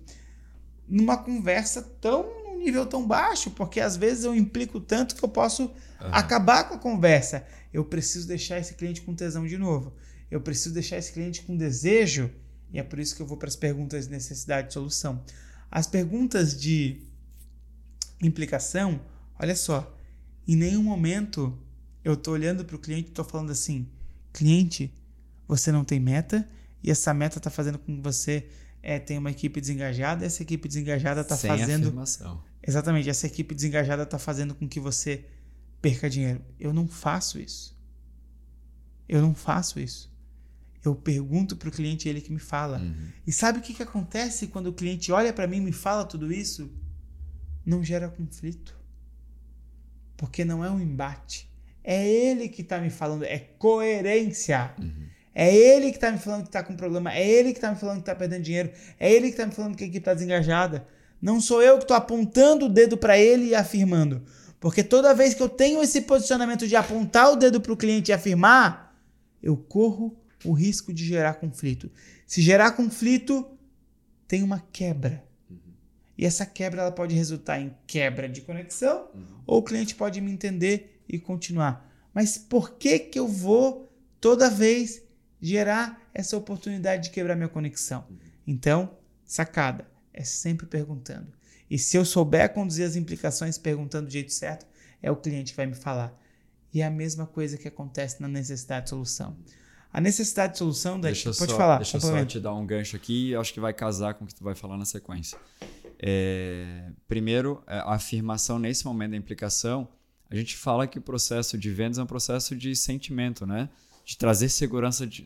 [0.88, 5.64] numa conversa tão nível tão baixo, porque às vezes eu implico tanto que eu posso
[5.64, 5.72] uhum.
[6.12, 7.45] acabar com a conversa.
[7.74, 9.93] Eu preciso deixar esse cliente com tesão de novo.
[10.32, 12.32] Eu preciso deixar esse cliente com desejo.
[12.74, 15.22] E é por isso que eu vou para as perguntas de necessidade e solução.
[15.70, 17.02] As perguntas de
[18.22, 19.02] implicação,
[19.38, 19.96] olha só,
[20.48, 21.58] em nenhum momento
[22.04, 23.88] eu estou olhando para o cliente e estou falando assim:
[24.32, 24.94] cliente,
[25.48, 26.48] você não tem meta
[26.84, 28.48] e essa meta está fazendo com que você
[28.82, 30.24] é, tenha uma equipe desengajada.
[30.24, 31.88] E essa equipe desengajada está fazendo.
[31.88, 32.44] Afirmação.
[32.66, 35.26] Exatamente, essa equipe desengajada está fazendo com que você
[35.82, 36.42] perca dinheiro.
[36.60, 37.78] Eu não faço isso.
[39.10, 40.11] Eu não faço isso.
[40.84, 42.80] Eu pergunto para o cliente ele que me fala.
[42.80, 43.10] Uhum.
[43.26, 46.06] E sabe o que, que acontece quando o cliente olha para mim e me fala
[46.06, 46.72] tudo isso?
[47.66, 48.76] Não gera conflito.
[50.18, 51.50] Porque não é um embate.
[51.84, 54.74] É ele que está me falando, é coerência.
[54.80, 55.08] Uhum.
[55.34, 57.14] É ele que está me falando que está com problema.
[57.14, 58.72] É ele que está me falando que está perdendo dinheiro.
[59.00, 60.88] É ele que está me falando que a equipe está desengajada.
[61.22, 64.24] Não sou eu que estou apontando o dedo para ele e afirmando.
[64.60, 68.12] Porque toda vez que eu tenho esse posicionamento de apontar o dedo para o cliente
[68.12, 68.96] e afirmar,
[69.42, 71.92] eu corro o risco de gerar conflito.
[72.26, 73.46] Se gerar conflito,
[74.28, 75.24] tem uma quebra.
[76.18, 79.26] E essa quebra ela pode resultar em quebra de conexão, uhum.
[79.46, 81.89] ou o cliente pode me entender e continuar.
[82.14, 85.02] Mas por que que eu vou toda vez
[85.42, 88.06] gerar essa oportunidade de quebrar minha conexão?
[88.10, 88.18] Uhum.
[88.46, 91.34] Então, sacada, é sempre perguntando.
[91.70, 94.66] E se eu souber conduzir as implicações perguntando do jeito certo,
[95.02, 96.16] é o cliente que vai me falar.
[96.74, 99.38] E é a mesma coisa que acontece na necessidade de solução.
[99.94, 101.78] A necessidade de solução, deixa pode só, falar.
[101.78, 104.28] Deixa eu só te dar um gancho aqui e acho que vai casar com o
[104.28, 105.38] que tu vai falar na sequência.
[106.00, 109.88] É, primeiro, é, a afirmação nesse momento da implicação,
[110.30, 113.70] a gente fala que o processo de vendas é um processo de sentimento, né?
[114.06, 115.24] De trazer segurança de,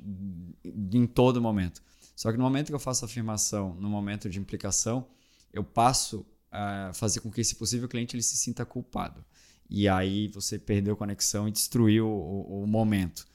[0.63, 1.81] de, em todo momento.
[2.15, 5.07] Só que no momento que eu faço a afirmação, no momento de implicação,
[5.53, 9.23] eu passo a fazer com que, se possível, cliente ele se sinta culpado.
[9.69, 13.27] E aí você perdeu a conexão e destruiu o, o momento.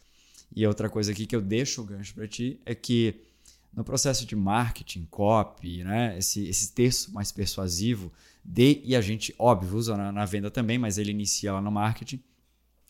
[0.55, 3.21] E outra coisa aqui que eu deixo o gancho para ti é que
[3.73, 8.13] no processo de marketing, copy, né, esse, esse texto mais persuasivo,
[8.45, 11.71] de, e a gente, óbvio, usa na, na venda também, mas ele inicia lá no
[11.71, 12.21] marketing,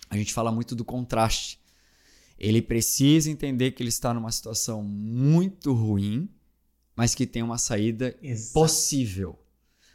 [0.09, 1.61] a gente fala muito do contraste.
[2.39, 6.29] Ele precisa entender que ele está numa situação muito ruim,
[6.97, 8.55] mas que tem uma saída Exato.
[8.55, 9.39] possível.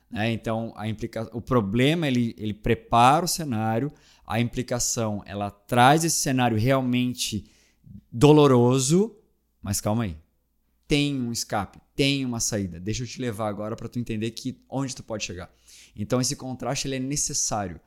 [0.10, 0.32] Né?
[0.32, 1.30] Então, a implica...
[1.34, 3.92] o problema ele, ele prepara o cenário,
[4.26, 7.46] a implicação ela traz esse cenário realmente
[8.18, 9.14] doloroso,
[9.62, 10.16] mas calma aí.
[10.88, 12.80] Tem um escape, tem uma saída.
[12.80, 15.54] Deixa eu te levar agora para tu entender que onde tu pode chegar.
[15.94, 17.78] Então esse contraste ele é necessário,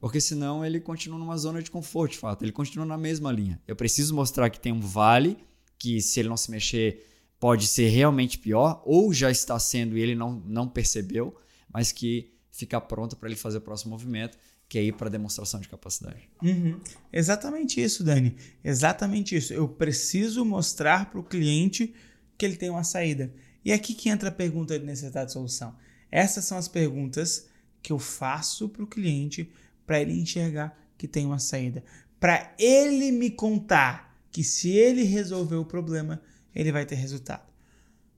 [0.00, 2.44] porque senão ele continua numa zona de conforto, de fato.
[2.44, 3.62] Ele continua na mesma linha.
[3.64, 5.38] Eu preciso mostrar que tem um vale
[5.78, 7.06] que se ele não se mexer
[7.38, 11.36] pode ser realmente pior, ou já está sendo e ele não, não percebeu,
[11.72, 14.36] mas que fica pronto para ele fazer o próximo movimento
[14.68, 16.28] que é ir para demonstração de capacidade.
[16.42, 16.80] Uhum.
[17.12, 18.36] Exatamente isso, Dani.
[18.64, 19.52] Exatamente isso.
[19.52, 21.94] Eu preciso mostrar para o cliente
[22.36, 23.32] que ele tem uma saída.
[23.64, 25.76] E aqui que entra a pergunta de necessidade de solução.
[26.10, 27.48] Essas são as perguntas
[27.82, 29.50] que eu faço para o cliente
[29.86, 31.84] para ele enxergar que tem uma saída.
[32.18, 36.20] Para ele me contar que se ele resolver o problema,
[36.54, 37.46] ele vai ter resultado.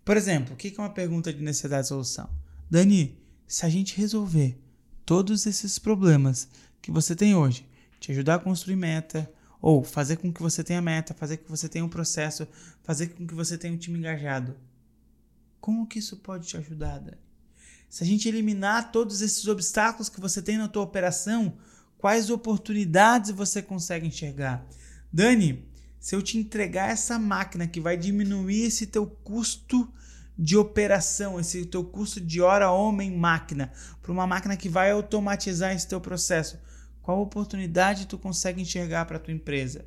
[0.05, 2.31] Por exemplo, o que é uma pergunta de necessidade de solução?
[2.71, 4.59] Dani, se a gente resolver
[5.09, 6.47] todos esses problemas
[6.83, 7.67] que você tem hoje,
[7.99, 9.27] te ajudar a construir meta,
[9.59, 12.47] ou fazer com que você tenha meta, fazer com que você tenha um processo,
[12.83, 14.55] fazer com que você tenha um time engajado.
[15.63, 17.17] Como que isso pode te ajudar, Dani?
[17.89, 21.57] Se a gente eliminar todos esses obstáculos que você tem na tua operação,
[21.97, 24.67] quais oportunidades você consegue enxergar?
[25.11, 25.67] Dani,
[25.99, 29.91] se eu te entregar essa máquina que vai diminuir esse teu custo
[30.39, 35.89] de operação, esse teu custo de hora homem-máquina, para uma máquina que vai automatizar esse
[35.89, 36.59] teu processo.
[37.03, 39.85] Qual oportunidade tu consegue enxergar para tua empresa?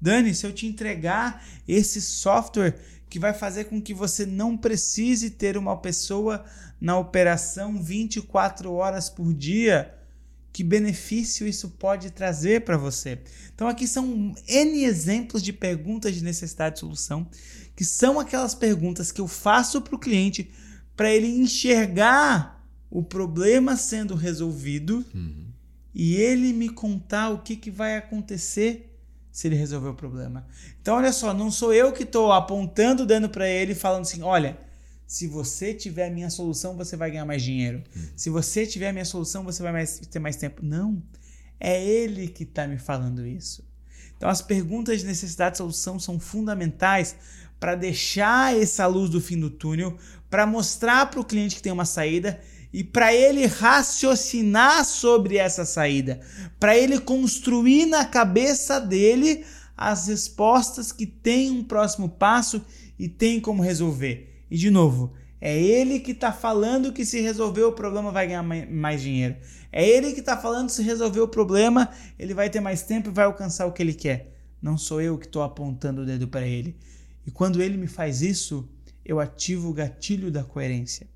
[0.00, 2.78] Dani, se eu te entregar esse software
[3.10, 6.44] que vai fazer com que você não precise ter uma pessoa
[6.80, 9.94] na operação 24 horas por dia,
[10.52, 13.18] que benefício isso pode trazer para você?
[13.54, 17.26] Então aqui são N exemplos de perguntas de necessidade de solução
[17.78, 20.50] que são aquelas perguntas que eu faço para o cliente
[20.96, 25.46] para ele enxergar o problema sendo resolvido uhum.
[25.94, 28.98] e ele me contar o que, que vai acontecer
[29.30, 30.44] se ele resolver o problema.
[30.82, 34.58] Então, olha só, não sou eu que estou apontando, dando para ele, falando assim: olha,
[35.06, 37.84] se você tiver a minha solução, você vai ganhar mais dinheiro.
[37.94, 38.08] Uhum.
[38.16, 40.66] Se você tiver a minha solução, você vai mais, ter mais tempo.
[40.66, 41.00] Não.
[41.60, 43.64] É ele que está me falando isso.
[44.16, 47.16] Então, as perguntas de necessidade de solução são fundamentais
[47.58, 49.96] para deixar essa luz do fim do túnel,
[50.30, 52.40] para mostrar para o cliente que tem uma saída
[52.72, 56.20] e para ele raciocinar sobre essa saída,
[56.60, 59.44] para ele construir na cabeça dele
[59.76, 62.64] as respostas que tem um próximo passo
[62.98, 64.44] e tem como resolver.
[64.50, 68.42] E de novo, é ele que está falando que se resolver o problema vai ganhar
[68.42, 69.36] mais dinheiro.
[69.70, 73.12] É ele que está falando se resolver o problema ele vai ter mais tempo e
[73.12, 74.34] vai alcançar o que ele quer.
[74.60, 76.76] Não sou eu que estou apontando o dedo para ele.
[77.26, 78.68] E quando ele me faz isso,
[79.04, 81.06] eu ativo o gatilho da coerência.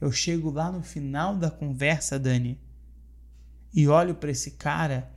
[0.00, 2.60] Eu chego lá no final da conversa, Dani,
[3.72, 5.10] e olho para esse cara,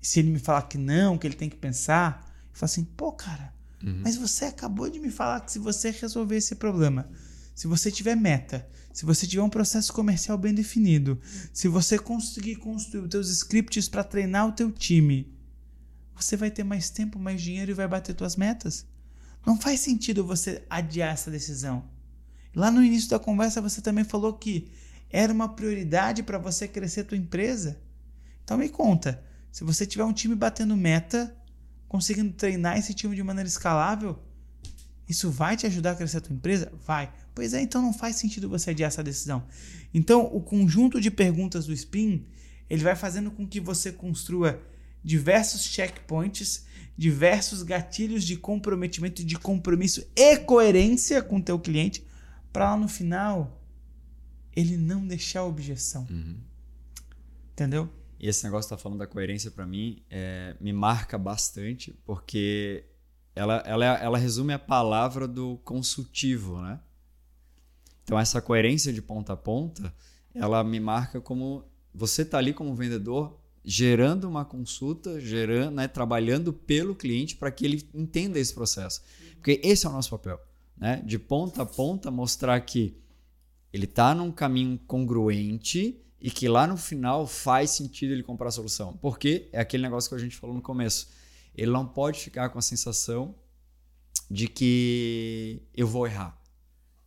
[0.00, 2.84] e se ele me falar que não, que ele tem que pensar, eu falo assim:
[2.84, 3.52] pô, cara,
[3.82, 4.00] uhum.
[4.02, 7.08] mas você acabou de me falar que se você resolver esse problema,
[7.54, 11.20] se você tiver meta, se você tiver um processo comercial bem definido,
[11.52, 15.30] se você conseguir construir os teus scripts para treinar o teu time,
[16.14, 18.86] você vai ter mais tempo, mais dinheiro e vai bater tuas metas.
[19.44, 21.84] Não faz sentido você adiar essa decisão.
[22.54, 24.72] Lá no início da conversa você também falou que
[25.10, 27.78] era uma prioridade para você crescer a tua empresa.
[28.44, 29.22] Então me conta,
[29.52, 31.36] se você tiver um time batendo meta,
[31.86, 34.18] conseguindo treinar esse time de maneira escalável,
[35.08, 36.72] Isso vai te ajudar a crescer a tua empresa?
[36.84, 37.12] Vai.
[37.36, 39.46] Pois é, então não faz sentido você adiar essa decisão.
[39.92, 42.24] Então, o conjunto de perguntas do SPIN,
[42.68, 44.58] ele vai fazendo com que você construa
[45.04, 46.64] diversos checkpoints,
[46.96, 52.06] diversos gatilhos de comprometimento, de compromisso e coerência com o teu cliente,
[52.50, 53.62] para lá no final
[54.56, 56.06] ele não deixar objeção.
[56.08, 56.38] Uhum.
[57.52, 57.92] Entendeu?
[58.18, 62.86] E esse negócio que tá falando da coerência para mim é, me marca bastante, porque
[63.34, 66.80] ela, ela, ela resume a palavra do consultivo, né?
[68.06, 69.92] Então essa coerência de ponta a ponta,
[70.32, 76.52] ela me marca como você tá ali como vendedor gerando uma consulta, gerando, né, trabalhando
[76.52, 79.02] pelo cliente para que ele entenda esse processo.
[79.34, 80.40] Porque esse é o nosso papel,
[80.76, 81.02] né?
[81.04, 82.96] De ponta a ponta mostrar que
[83.72, 88.52] ele está num caminho congruente e que lá no final faz sentido ele comprar a
[88.52, 88.96] solução.
[88.98, 91.08] Porque é aquele negócio que a gente falou no começo.
[91.56, 93.34] Ele não pode ficar com a sensação
[94.30, 96.40] de que eu vou errar.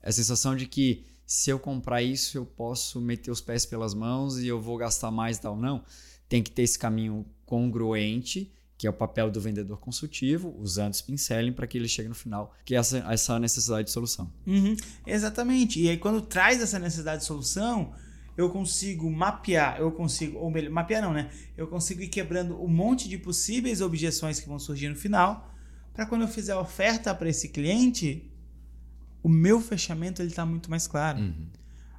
[0.02, 3.94] É a sensação de que se eu comprar isso, eu posso meter os pés pelas
[3.94, 5.56] mãos e eu vou gastar mais tal.
[5.56, 5.84] Não.
[6.28, 11.18] Tem que ter esse caminho congruente, que é o papel do vendedor consultivo, usando spin
[11.18, 14.32] selling para que ele chegue no final, que é essa, essa necessidade de solução.
[14.48, 14.76] Uhum,
[15.06, 15.82] exatamente.
[15.82, 17.94] E aí, quando traz essa necessidade de solução,
[18.38, 21.30] eu consigo mapear, eu consigo, ou melhor, mapear não, né?
[21.58, 25.54] Eu consigo ir quebrando um monte de possíveis objeções que vão surgir no final,
[25.94, 28.29] para quando eu fizer a oferta para esse cliente,
[29.22, 31.20] o meu fechamento ele está muito mais claro.
[31.20, 31.48] Uhum.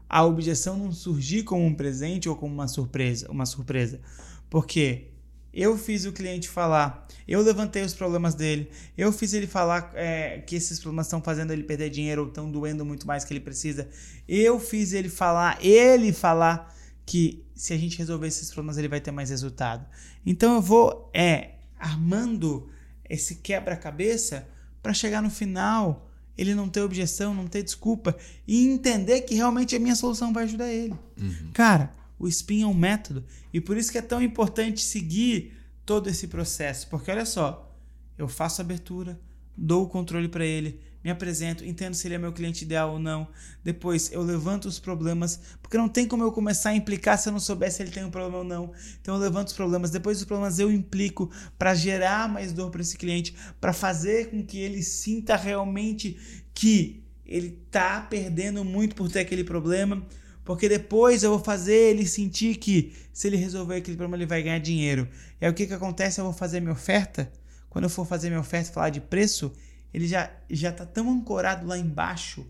[0.09, 4.01] A objeção não surgir como um presente ou como uma surpresa, uma surpresa,
[4.49, 5.11] porque
[5.53, 10.39] eu fiz o cliente falar, eu levantei os problemas dele, eu fiz ele falar é,
[10.39, 13.41] que esses problemas estão fazendo ele perder dinheiro ou estão doendo muito mais que ele
[13.41, 13.89] precisa.
[14.29, 19.01] Eu fiz ele falar, ele falar que se a gente resolver esses problemas ele vai
[19.01, 19.85] ter mais resultado.
[20.25, 22.69] Então eu vou é armando
[23.09, 24.49] esse quebra-cabeça
[24.81, 26.10] para chegar no final
[26.41, 28.17] ele não ter objeção, não ter desculpa
[28.49, 30.95] e entender que realmente a minha solução vai ajudar ele.
[31.21, 31.51] Uhum.
[31.53, 33.23] Cara, o spin é um método
[33.53, 35.53] e por isso que é tão importante seguir
[35.85, 37.77] todo esse processo, porque olha só,
[38.17, 39.21] eu faço a abertura,
[39.55, 42.99] dou o controle para ele, me apresento, entendo se ele é meu cliente ideal ou
[42.99, 43.29] não.
[43.65, 47.33] Depois eu levanto os problemas, porque não tem como eu começar a implicar se eu
[47.33, 48.73] não souber se ele tem um problema ou não.
[49.01, 52.83] Então eu levanto os problemas, depois dos problemas eu implico para gerar mais dor para
[52.83, 56.19] esse cliente, para fazer com que ele sinta realmente
[56.53, 60.07] que ele tá perdendo muito por ter aquele problema.
[60.45, 64.43] Porque depois eu vou fazer ele sentir que se ele resolver aquele problema ele vai
[64.43, 65.09] ganhar dinheiro.
[65.41, 66.21] E aí o que, que acontece?
[66.21, 67.31] Eu vou fazer minha oferta.
[67.69, 69.53] Quando eu for fazer minha oferta falar de preço,
[69.93, 72.47] ele já, já tá tão ancorado lá embaixo,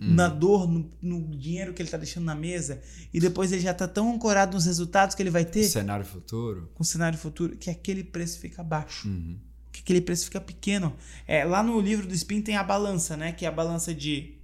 [0.00, 0.14] Hum.
[0.14, 2.80] na dor, no, no dinheiro que ele tá deixando na mesa,
[3.12, 6.70] e depois ele já tá tão ancorado nos resultados que ele vai ter Cenário futuro.
[6.72, 9.08] com o cenário futuro, que aquele preço fica baixo.
[9.08, 9.36] Uhum.
[9.72, 10.94] Que aquele preço fica pequeno.
[11.26, 13.32] É, lá no livro do Spin tem a balança, né?
[13.32, 14.36] Que é a balança de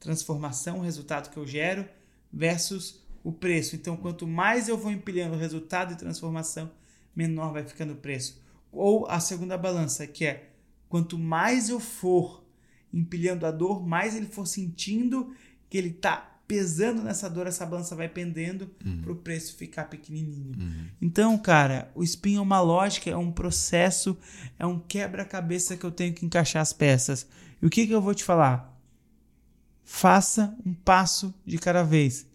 [0.00, 1.84] transformação, o resultado que eu gero,
[2.32, 3.76] versus o preço.
[3.76, 6.68] Então, quanto mais eu vou empilhando resultado e transformação,
[7.14, 8.42] menor vai ficando o preço.
[8.72, 10.50] Ou a segunda balança, que é
[10.88, 12.44] quanto mais eu for
[12.92, 15.34] empilhando a dor, mais ele for sentindo
[15.68, 18.68] que ele está pesando nessa dor, essa balança vai pendendo
[19.02, 20.52] para o preço ficar pequenininho.
[20.56, 20.86] Uhum.
[21.02, 24.16] Então, cara, o spin é uma lógica, é um processo,
[24.58, 27.26] é um quebra-cabeça que eu tenho que encaixar as peças.
[27.60, 28.72] E o que, que eu vou te falar?
[29.84, 32.26] Faça um passo de cada vez.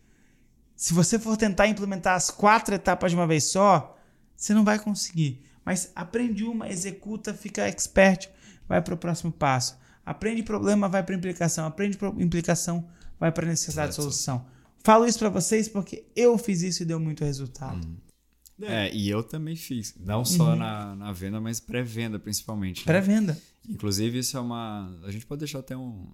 [0.75, 3.97] Se você for tentar implementar as quatro etapas de uma vez só,
[4.35, 5.41] você não vai conseguir.
[5.63, 8.29] Mas aprende uma, executa, fica expert,
[8.71, 9.77] vai para o próximo passo.
[10.05, 11.65] Aprende problema, vai para implicação.
[11.65, 12.87] Aprende implicação,
[13.19, 14.03] vai para necessidade de Certo.
[14.09, 14.45] solução.
[14.81, 17.85] Falo isso para vocês porque eu fiz isso e deu muito resultado.
[18.61, 19.93] É, e eu também fiz.
[19.99, 22.79] Não só na, na venda, mas pré-venda, principalmente.
[22.79, 22.85] né?
[22.85, 23.37] Pré-venda.
[23.67, 24.89] Inclusive, isso é uma.
[25.03, 26.07] A gente pode deixar até um.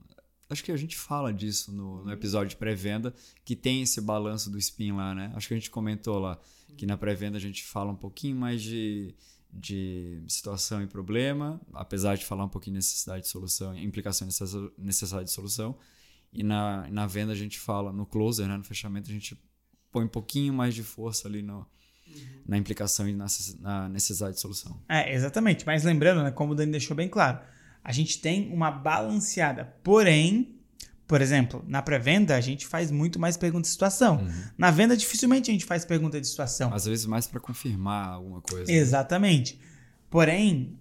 [0.50, 3.14] Acho que a gente fala disso no, no episódio de pré-venda,
[3.46, 5.32] que tem esse balanço do spin lá, né?
[5.36, 6.40] Acho que a gente comentou lá
[6.78, 9.14] que na pré-venda a gente fala um pouquinho mais de,
[9.60, 14.30] de situação e problema, apesar de falar um pouquinho de necessidade de solução, implicação e
[14.30, 15.76] necess- necessidade de solução.
[16.32, 18.56] E na, na venda a gente fala, no closer, né?
[18.56, 19.36] no fechamento, a gente
[19.92, 21.66] põe um pouquinho mais de força ali no,
[22.46, 23.26] na implicação e na
[23.60, 24.80] na necessidade de solução.
[24.88, 25.66] É, exatamente.
[25.66, 27.40] Mas lembrando, né, como o Dani deixou bem claro,
[27.84, 29.66] a gente tem uma balanceada.
[29.84, 30.57] Porém,
[31.08, 34.28] por exemplo, na pré-venda a gente faz muito mais pergunta de situação.
[34.58, 36.74] Na venda, dificilmente a gente faz pergunta de situação.
[36.74, 38.70] Às vezes mais para confirmar alguma coisa.
[38.70, 39.60] Exatamente.
[40.10, 40.78] Porém,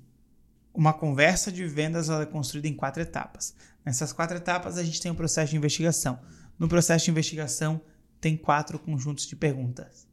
[0.74, 3.54] uma conversa de vendas ela é construída em quatro etapas.
[3.84, 6.18] Nessas quatro etapas, a gente tem o processo de investigação.
[6.58, 7.80] No processo de investigação,
[8.20, 10.08] tem quatro conjuntos de perguntas.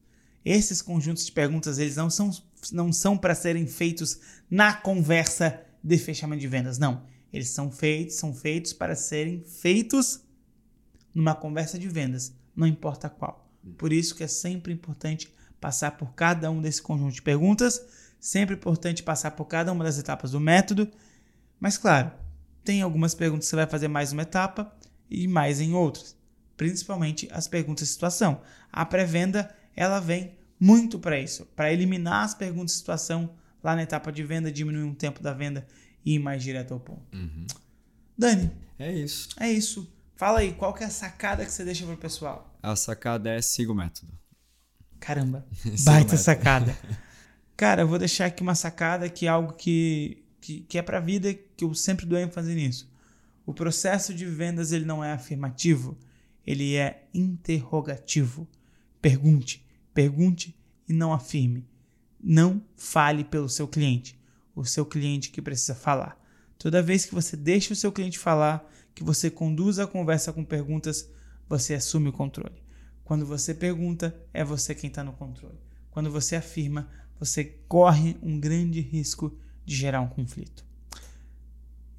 [0.46, 2.30] Esses conjuntos de perguntas, eles não são,
[2.72, 7.04] não são para serem feitos na conversa de fechamento de vendas, não.
[7.34, 10.22] Eles são feitos, são feitos para serem feitos
[11.14, 13.52] numa conversa de vendas, não importa qual.
[13.76, 17.84] Por isso que é sempre importante passar por cada um desse conjunto de perguntas,
[18.20, 20.88] sempre importante passar por cada uma das etapas do método.
[21.60, 22.12] Mas claro,
[22.64, 24.72] tem algumas perguntas que você vai fazer mais uma etapa
[25.10, 26.16] e mais em outras,
[26.56, 28.42] principalmente as perguntas de situação.
[28.72, 33.32] A pré-venda, ela vem muito para isso, para eliminar as perguntas de situação
[33.64, 35.66] lá na etapa de venda, diminuir um tempo da venda
[36.06, 37.04] e ir mais direto ao ponto.
[37.16, 37.46] Uhum.
[38.18, 39.30] Dani, É isso.
[39.40, 39.92] é isso.
[40.16, 42.56] Fala aí, qual que é a sacada que você deixa pro pessoal?
[42.62, 44.12] A sacada é siga o método.
[45.00, 45.46] Caramba,
[45.84, 46.78] baita sacada.
[47.58, 51.00] Cara, eu vou deixar aqui uma sacada que é algo que, que, que é pra
[51.00, 52.92] vida, que eu sempre dou ênfase nisso.
[53.46, 55.98] O processo de vendas ele não é afirmativo,
[56.48, 58.48] ele é interrogativo.
[59.02, 60.56] Pergunte, pergunte
[60.88, 61.68] e não afirme.
[62.22, 64.18] Não fale pelo seu cliente,
[64.56, 66.20] o seu cliente que precisa falar.
[66.58, 70.44] Toda vez que você deixa o seu cliente falar, que você conduz a conversa com
[70.44, 71.10] perguntas,
[71.48, 72.64] você assume o controle.
[73.04, 75.60] Quando você pergunta, é você quem está no controle.
[75.92, 76.90] Quando você afirma,
[77.20, 80.66] você corre um grande risco de gerar um conflito.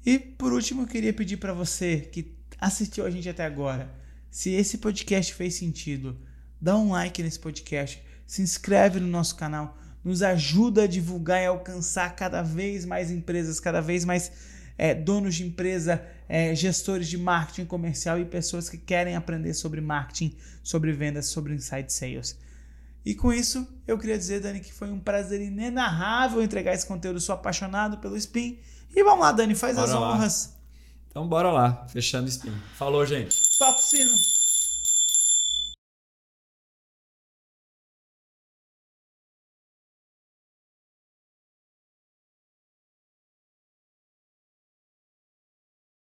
[0.05, 3.93] E por último, eu queria pedir para você que assistiu a gente até agora,
[4.29, 6.19] se esse podcast fez sentido,
[6.59, 11.47] dá um like nesse podcast, se inscreve no nosso canal, nos ajuda a divulgar e
[11.47, 14.31] alcançar cada vez mais empresas, cada vez mais
[14.77, 19.81] é, donos de empresa, é, gestores de marketing comercial e pessoas que querem aprender sobre
[19.81, 22.37] marketing, sobre vendas, sobre inside sales.
[23.03, 27.19] E com isso, eu queria dizer, Dani, que foi um prazer inenarrável entregar esse conteúdo.
[27.19, 28.59] Sou apaixonado pelo Spin.
[28.95, 30.13] E vamos lá, Dani, faz Bora as lá.
[30.13, 30.55] honras.
[31.09, 32.51] Então bora lá, fechando o spin.
[32.77, 33.41] Falou, gente.
[33.61, 34.34] O sino.